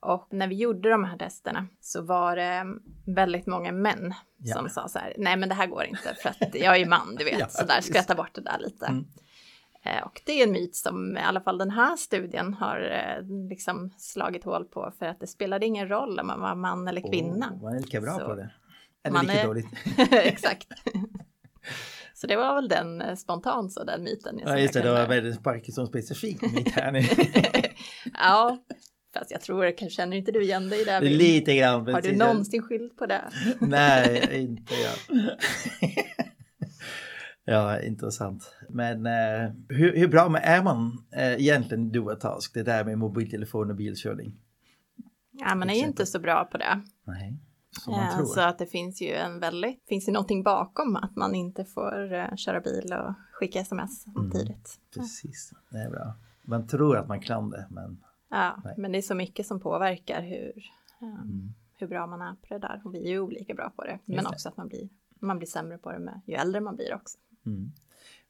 Och 0.00 0.28
när 0.30 0.48
vi 0.48 0.54
gjorde 0.54 0.90
de 0.90 1.04
här 1.04 1.18
testerna 1.18 1.66
så 1.80 2.02
var 2.02 2.36
det 2.36 2.64
väldigt 3.06 3.46
många 3.46 3.72
män 3.72 4.14
ja. 4.38 4.54
som 4.54 4.68
sa 4.68 4.88
så 4.88 4.98
här, 4.98 5.14
nej 5.18 5.36
men 5.36 5.48
det 5.48 5.54
här 5.54 5.66
går 5.66 5.84
inte 5.84 6.16
för 6.22 6.28
att 6.28 6.54
jag 6.54 6.76
är 6.80 6.86
man, 6.86 7.16
du 7.18 7.24
vet, 7.30 7.38
ja, 7.38 7.48
så 7.48 7.66
där 7.66 7.80
skratta 7.80 8.14
bort 8.14 8.34
det 8.34 8.40
där 8.40 8.58
lite. 8.58 8.86
Mm. 8.86 9.06
Eh, 9.86 10.02
och 10.02 10.22
det 10.26 10.32
är 10.32 10.46
en 10.46 10.52
myt 10.52 10.76
som 10.76 11.16
i 11.16 11.20
alla 11.20 11.40
fall 11.40 11.58
den 11.58 11.70
här 11.70 11.96
studien 11.96 12.54
har 12.54 12.80
eh, 12.80 13.48
liksom 13.48 13.90
slagit 13.96 14.44
hål 14.44 14.64
på 14.64 14.92
för 14.98 15.06
att 15.06 15.20
det 15.20 15.26
spelade 15.26 15.66
ingen 15.66 15.88
roll 15.88 16.20
om 16.20 16.26
man 16.26 16.40
var 16.40 16.54
man 16.54 16.88
eller 16.88 17.10
kvinna. 17.10 17.52
Oh, 17.54 17.62
man 17.62 17.74
är 17.74 17.80
lika 17.80 18.00
bra 18.00 18.18
så 18.18 18.24
på 18.24 18.34
det. 18.34 18.50
Eller 19.04 19.22
lika 19.22 19.40
är... 19.40 19.46
dåligt. 19.46 19.66
Exakt. 20.12 20.66
Så 22.14 22.26
det 22.26 22.36
var 22.36 22.54
väl 22.54 22.68
den 22.68 23.00
eh, 23.00 23.14
spontant 23.14 23.72
så 23.72 23.84
den 23.84 24.04
myten. 24.04 24.40
Ja 24.44 24.58
just 24.58 24.74
det, 24.74 24.82
det 24.82 24.92
var 24.92 25.06
väldigt 25.06 25.42
Parkinson 25.42 25.86
specifik 25.86 26.42
myt 26.42 26.70
här 26.70 26.92
nu. 26.92 27.00
ja, 28.18 28.58
fast 29.18 29.30
jag 29.30 29.40
tror, 29.40 29.78
kanske 29.78 29.96
känner 29.96 30.16
inte 30.16 30.32
du 30.32 30.42
igen 30.42 30.68
dig 30.68 30.84
där? 30.84 31.00
Lite 31.00 31.56
grann. 31.56 31.86
Har 31.86 32.02
du 32.02 32.16
någonsin 32.16 32.62
skyllt 32.62 32.96
på 32.96 33.06
det? 33.06 33.22
Nej, 33.60 34.28
inte 34.32 34.74
jag. 34.74 35.20
Ja, 37.48 37.80
intressant. 37.80 38.54
Men 38.68 39.06
eh, 39.06 39.52
hur, 39.68 39.96
hur, 39.96 40.08
bra 40.08 40.38
är 40.38 40.62
man 40.62 41.04
eh, 41.12 41.32
egentligen 41.32 41.92
duotask, 41.92 42.54
det 42.54 42.62
där 42.62 42.84
med 42.84 42.98
mobiltelefon 42.98 43.70
och 43.70 43.76
bilkörning? 43.76 44.40
Ja, 45.32 45.54
man 45.54 45.70
är 45.70 45.74
ju 45.74 45.86
inte 45.86 46.06
så 46.06 46.18
bra 46.18 46.44
på 46.44 46.58
det. 46.58 46.82
Nej, 47.04 47.36
ja, 47.86 48.12
tror. 48.16 48.26
Så 48.26 48.40
att 48.40 48.58
det 48.58 48.66
finns 48.66 49.02
ju 49.02 49.12
en 49.12 49.40
väldigt, 49.40 49.84
finns 49.88 50.08
ju 50.08 50.12
någonting 50.12 50.42
bakom 50.42 50.96
att 50.96 51.16
man 51.16 51.34
inte 51.34 51.64
får 51.64 52.14
uh, 52.14 52.36
köra 52.36 52.60
bil 52.60 52.92
och 52.92 53.14
skicka 53.32 53.60
sms 53.60 54.02
samtidigt. 54.02 54.48
Mm, 54.48 54.58
precis, 54.94 55.52
det 55.70 55.78
är 55.78 55.90
bra. 55.90 56.14
Man 56.42 56.66
tror 56.66 56.96
att 56.96 57.08
man 57.08 57.20
kan 57.20 57.50
det, 57.50 57.66
men 57.70 57.98
Ja, 58.28 58.60
nej. 58.64 58.74
men 58.78 58.92
det 58.92 58.98
är 58.98 59.02
så 59.02 59.14
mycket 59.14 59.46
som 59.46 59.60
påverkar 59.60 60.22
hur, 60.22 60.70
um, 61.00 61.08
mm. 61.08 61.54
hur 61.76 61.86
bra 61.86 62.06
man 62.06 62.22
är 62.22 62.34
på 62.34 62.54
det 62.54 62.58
där. 62.58 62.80
Och 62.84 62.94
vi 62.94 63.06
är 63.06 63.10
ju 63.10 63.20
olika 63.20 63.54
bra 63.54 63.72
på 63.76 63.84
det, 63.84 63.98
Just 64.04 64.16
men 64.16 64.24
det. 64.24 64.30
också 64.30 64.48
att 64.48 64.56
man 64.56 64.68
blir, 64.68 64.88
man 65.20 65.38
blir 65.38 65.48
sämre 65.48 65.78
på 65.78 65.92
det 65.92 65.98
med 65.98 66.20
ju 66.26 66.34
äldre 66.34 66.60
man 66.60 66.76
blir 66.76 66.94
också. 66.94 67.18
Mm. 67.46 67.72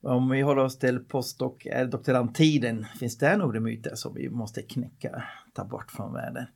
Om 0.00 0.30
vi 0.30 0.40
håller 0.40 0.62
oss 0.62 0.78
till 0.78 1.04
postdoc, 1.04 1.66
är 1.66 1.86
doktorandtiden, 1.86 2.86
finns 2.98 3.18
det 3.18 3.36
några 3.36 3.60
myter 3.60 3.94
som 3.94 4.14
vi 4.14 4.30
måste 4.30 4.62
knäcka, 4.62 5.24
ta 5.52 5.64
bort 5.64 5.90
från 5.90 6.12
världen? 6.12 6.46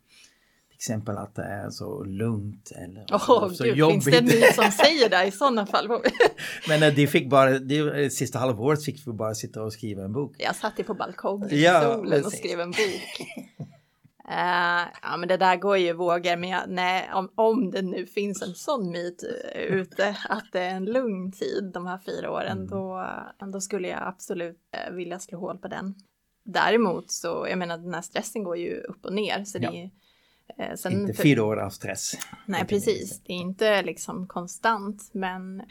Exempel 0.81 1.17
att 1.17 1.35
det 1.35 1.43
är 1.43 1.69
så 1.69 2.03
lugnt 2.03 2.71
eller 2.75 3.03
oh, 3.03 3.53
så 3.53 3.63
gud, 3.63 3.77
jobbigt. 3.77 4.03
Finns 4.03 4.15
det 4.15 4.21
myt 4.21 4.55
som 4.55 4.71
säger 4.71 5.09
det 5.09 5.25
i 5.25 5.31
sådana 5.31 5.65
fall? 5.65 5.87
Men 6.67 6.83
äh, 6.83 6.93
de 6.93 7.07
fick 7.07 7.29
bara, 7.29 7.59
det 7.59 8.09
sista 8.09 8.39
halvåret 8.39 8.85
fick 8.85 9.07
vi 9.07 9.13
bara 9.13 9.35
sitta 9.35 9.63
och 9.63 9.73
skriva 9.73 10.03
en 10.03 10.13
bok. 10.13 10.35
Jag 10.39 10.55
satt 10.55 10.79
ju 10.79 10.83
på 10.83 10.93
balkongen 10.93 11.53
i 11.53 11.63
ja, 11.63 11.81
solen 11.81 12.25
och 12.25 12.31
skrev 12.31 12.59
en 12.59 12.71
bok. 12.71 13.27
Uh, 13.59 13.65
ja 15.01 15.17
men 15.19 15.27
det 15.27 15.37
där 15.37 15.55
går 15.55 15.77
ju 15.77 15.93
vågor, 15.93 16.37
men 16.37 16.49
jag, 16.49 16.61
nej, 16.67 17.09
om, 17.13 17.31
om 17.35 17.71
det 17.71 17.81
nu 17.81 18.05
finns 18.05 18.41
en 18.41 18.53
sån 18.53 18.91
myt 18.91 19.23
ute 19.55 20.17
att 20.29 20.45
det 20.51 20.59
är 20.59 20.75
en 20.75 20.85
lugn 20.85 21.31
tid 21.31 21.71
de 21.73 21.87
här 21.87 21.99
fyra 22.05 22.31
åren, 22.31 22.57
mm. 22.57 22.67
då, 22.67 23.07
då 23.53 23.61
skulle 23.61 23.87
jag 23.87 24.07
absolut 24.07 24.59
vilja 24.91 25.19
slå 25.19 25.39
hål 25.39 25.57
på 25.57 25.67
den. 25.67 25.95
Däremot 26.43 27.11
så, 27.11 27.45
jag 27.49 27.59
menar 27.59 27.77
den 27.77 27.93
här 27.93 28.01
stressen 28.01 28.43
går 28.43 28.57
ju 28.57 28.81
upp 28.81 29.05
och 29.05 29.13
ner. 29.13 29.43
Så 29.43 29.57
ja. 29.61 29.71
det 29.71 29.77
är, 29.77 29.89
sen 30.75 30.91
inte 30.91 31.13
för, 31.13 31.23
fyra 31.23 31.43
år 31.43 31.57
av 31.59 31.69
stress. 31.69 32.13
Nej, 32.45 32.65
precis. 32.67 33.19
Det 33.19 33.33
är 33.33 33.37
inte 33.37 33.81
liksom 33.81 34.27
konstant, 34.27 35.09
men 35.13 35.63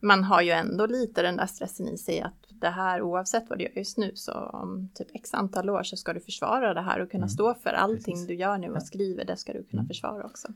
man 0.00 0.24
har 0.24 0.42
ju 0.42 0.50
ändå 0.50 0.86
lite 0.86 1.22
den 1.22 1.36
där 1.36 1.46
stressen 1.46 1.88
i 1.88 1.98
sig 1.98 2.20
att 2.20 2.34
det 2.48 2.70
här 2.70 3.02
oavsett 3.02 3.48
vad 3.48 3.58
du 3.58 3.64
gör 3.64 3.72
just 3.76 3.98
nu 3.98 4.12
så 4.14 4.32
om 4.32 4.90
typ 4.94 5.08
x 5.14 5.34
antal 5.34 5.70
år 5.70 5.82
så 5.82 5.96
ska 5.96 6.12
du 6.12 6.20
försvara 6.20 6.74
det 6.74 6.80
här 6.80 7.00
och 7.00 7.10
kunna 7.10 7.24
mm. 7.24 7.28
stå 7.28 7.54
för 7.54 7.70
allting 7.70 8.14
Precis. 8.14 8.26
du 8.26 8.34
gör 8.34 8.58
nu 8.58 8.70
och 8.70 8.82
skriver 8.82 9.24
det 9.24 9.36
ska 9.36 9.52
du 9.52 9.62
kunna 9.64 9.80
mm. 9.80 9.88
försvara 9.88 10.24
också. 10.24 10.48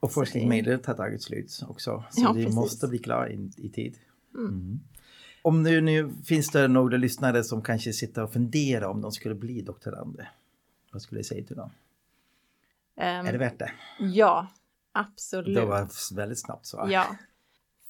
Och 0.00 0.12
forskningsmedlet 0.12 0.86
har 0.86 0.94
tagit 0.94 1.22
slut 1.22 1.60
också 1.68 2.04
så 2.10 2.22
ja, 2.22 2.32
det 2.32 2.54
måste 2.54 2.88
bli 2.88 2.98
klar 2.98 3.30
i, 3.30 3.50
i 3.56 3.68
tid. 3.68 3.96
Mm. 4.34 4.48
mm. 4.48 4.80
Om 5.42 5.62
nu, 5.62 5.80
nu 5.80 6.10
finns 6.24 6.50
det 6.50 6.68
några 6.68 6.96
lyssnare 6.96 7.44
som 7.44 7.62
kanske 7.62 7.92
sitter 7.92 8.22
och 8.22 8.32
funderar 8.32 8.86
om 8.86 9.00
de 9.00 9.12
skulle 9.12 9.34
bli 9.34 9.62
doktorander. 9.62 10.30
Vad 10.92 11.02
skulle 11.02 11.20
du 11.20 11.24
säga 11.24 11.44
till 11.44 11.56
dem? 11.56 11.70
Är 12.98 13.32
det 13.32 13.38
värt 13.38 13.58
det? 13.58 13.72
Ja, 13.98 14.46
absolut. 14.92 15.54
Det 15.54 15.64
var 15.64 16.14
väldigt 16.16 16.40
snabbt 16.40 16.66
svar. 16.66 16.88
Ja, 16.88 17.06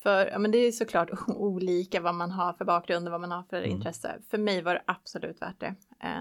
för 0.03 0.27
ja, 0.27 0.39
men 0.39 0.51
det 0.51 0.59
är 0.59 0.73
såklart 0.73 1.11
olika 1.29 2.01
vad 2.01 2.15
man 2.15 2.31
har 2.31 2.53
för 2.53 2.65
bakgrund 2.65 3.07
och 3.07 3.13
vad 3.13 3.21
man 3.21 3.31
har 3.31 3.43
för 3.43 3.57
mm. 3.57 3.71
intresse. 3.71 4.19
För 4.31 4.39
mig 4.39 4.63
var 4.63 4.75
det 4.75 4.83
absolut 4.87 5.43
värt 5.43 5.61
det. 5.61 5.75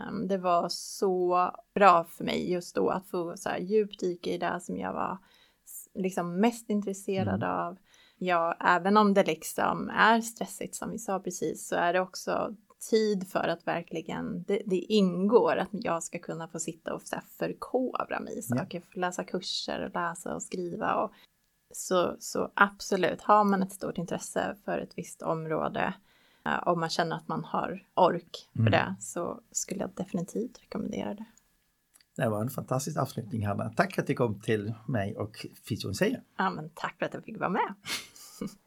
Um, 0.10 0.28
det 0.28 0.38
var 0.38 0.69
så 0.69 1.52
bra 1.76 2.04
för 2.04 2.23
mig 2.23 2.52
just 2.52 2.76
då 2.76 2.89
att 2.89 3.08
få 3.08 3.38
så 3.38 3.50
här 3.50 3.58
djupdyka 3.58 4.30
i 4.30 4.38
det 4.38 4.60
som 4.62 4.78
jag 4.78 4.93
var 4.93 5.17
liksom 5.93 6.39
mest 6.39 6.69
intresserad 6.69 7.43
mm. 7.43 7.50
av. 7.50 7.78
Ja, 8.17 8.58
även 8.60 8.97
om 8.97 9.13
det 9.13 9.23
liksom 9.23 9.89
är 9.89 10.21
stressigt 10.21 10.76
som 10.76 10.91
vi 10.91 11.00
sa 11.00 11.19
precis 11.19 11.67
så 11.67 11.76
är 11.76 11.93
det 11.93 12.00
också 12.00 12.56
tid 12.80 13.28
för 13.28 13.48
att 13.48 13.68
verkligen, 13.68 14.44
det, 14.44 14.62
det 14.66 14.80
ingår 14.80 15.58
att 15.58 15.70
jag 15.72 16.04
ska 16.04 16.20
kunna 16.20 16.48
få 16.48 16.60
sitta 16.60 16.94
och 16.94 17.02
förkovra 17.38 18.20
mig 18.20 18.38
i 18.38 18.42
saker, 18.42 18.84
ja. 18.94 19.02
läsa 19.02 19.24
kurser 19.24 19.86
och 19.86 19.94
läsa 19.94 20.36
och 20.36 20.44
skriva 20.44 20.96
och 20.96 21.12
så, 21.72 22.16
så 22.20 22.52
absolut, 22.54 23.22
har 23.22 23.44
man 23.44 23.63
ett 23.63 23.74
stort 23.74 23.98
intresse 23.98 24.56
för 24.66 24.78
ett 24.78 24.98
visst 24.98 25.22
område 25.22 25.94
uh, 26.48 26.68
och 26.68 26.78
man 26.78 26.90
känner 26.90 27.16
att 27.16 27.28
man 27.28 27.44
har 27.44 27.86
ork 27.94 28.50
för 28.54 28.60
mm. 28.60 28.72
det 28.72 28.96
så 29.00 29.42
skulle 29.52 29.82
jag 29.82 29.90
definitivt 29.96 30.63
rekommendera 30.63 31.13
det. 31.13 31.26
Det 32.16 32.30
var 32.30 32.42
en 32.42 32.50
fantastisk 32.50 32.98
avslutning 32.98 33.48
Hanna. 33.48 33.70
Tack 33.70 33.98
att 33.98 34.08
du 34.08 34.13
kom 34.13 34.40
till 34.40 34.74
mig 34.88 35.18
och 35.18 35.46
Fysion 35.70 35.96
säger. 35.96 36.24
Ja, 36.38 36.50
men 36.50 36.70
tack 36.70 36.96
för 37.00 37.06
att 37.06 37.13
jag 37.13 37.24
fick 37.24 37.40
vara 37.40 37.50
med. 37.50 37.74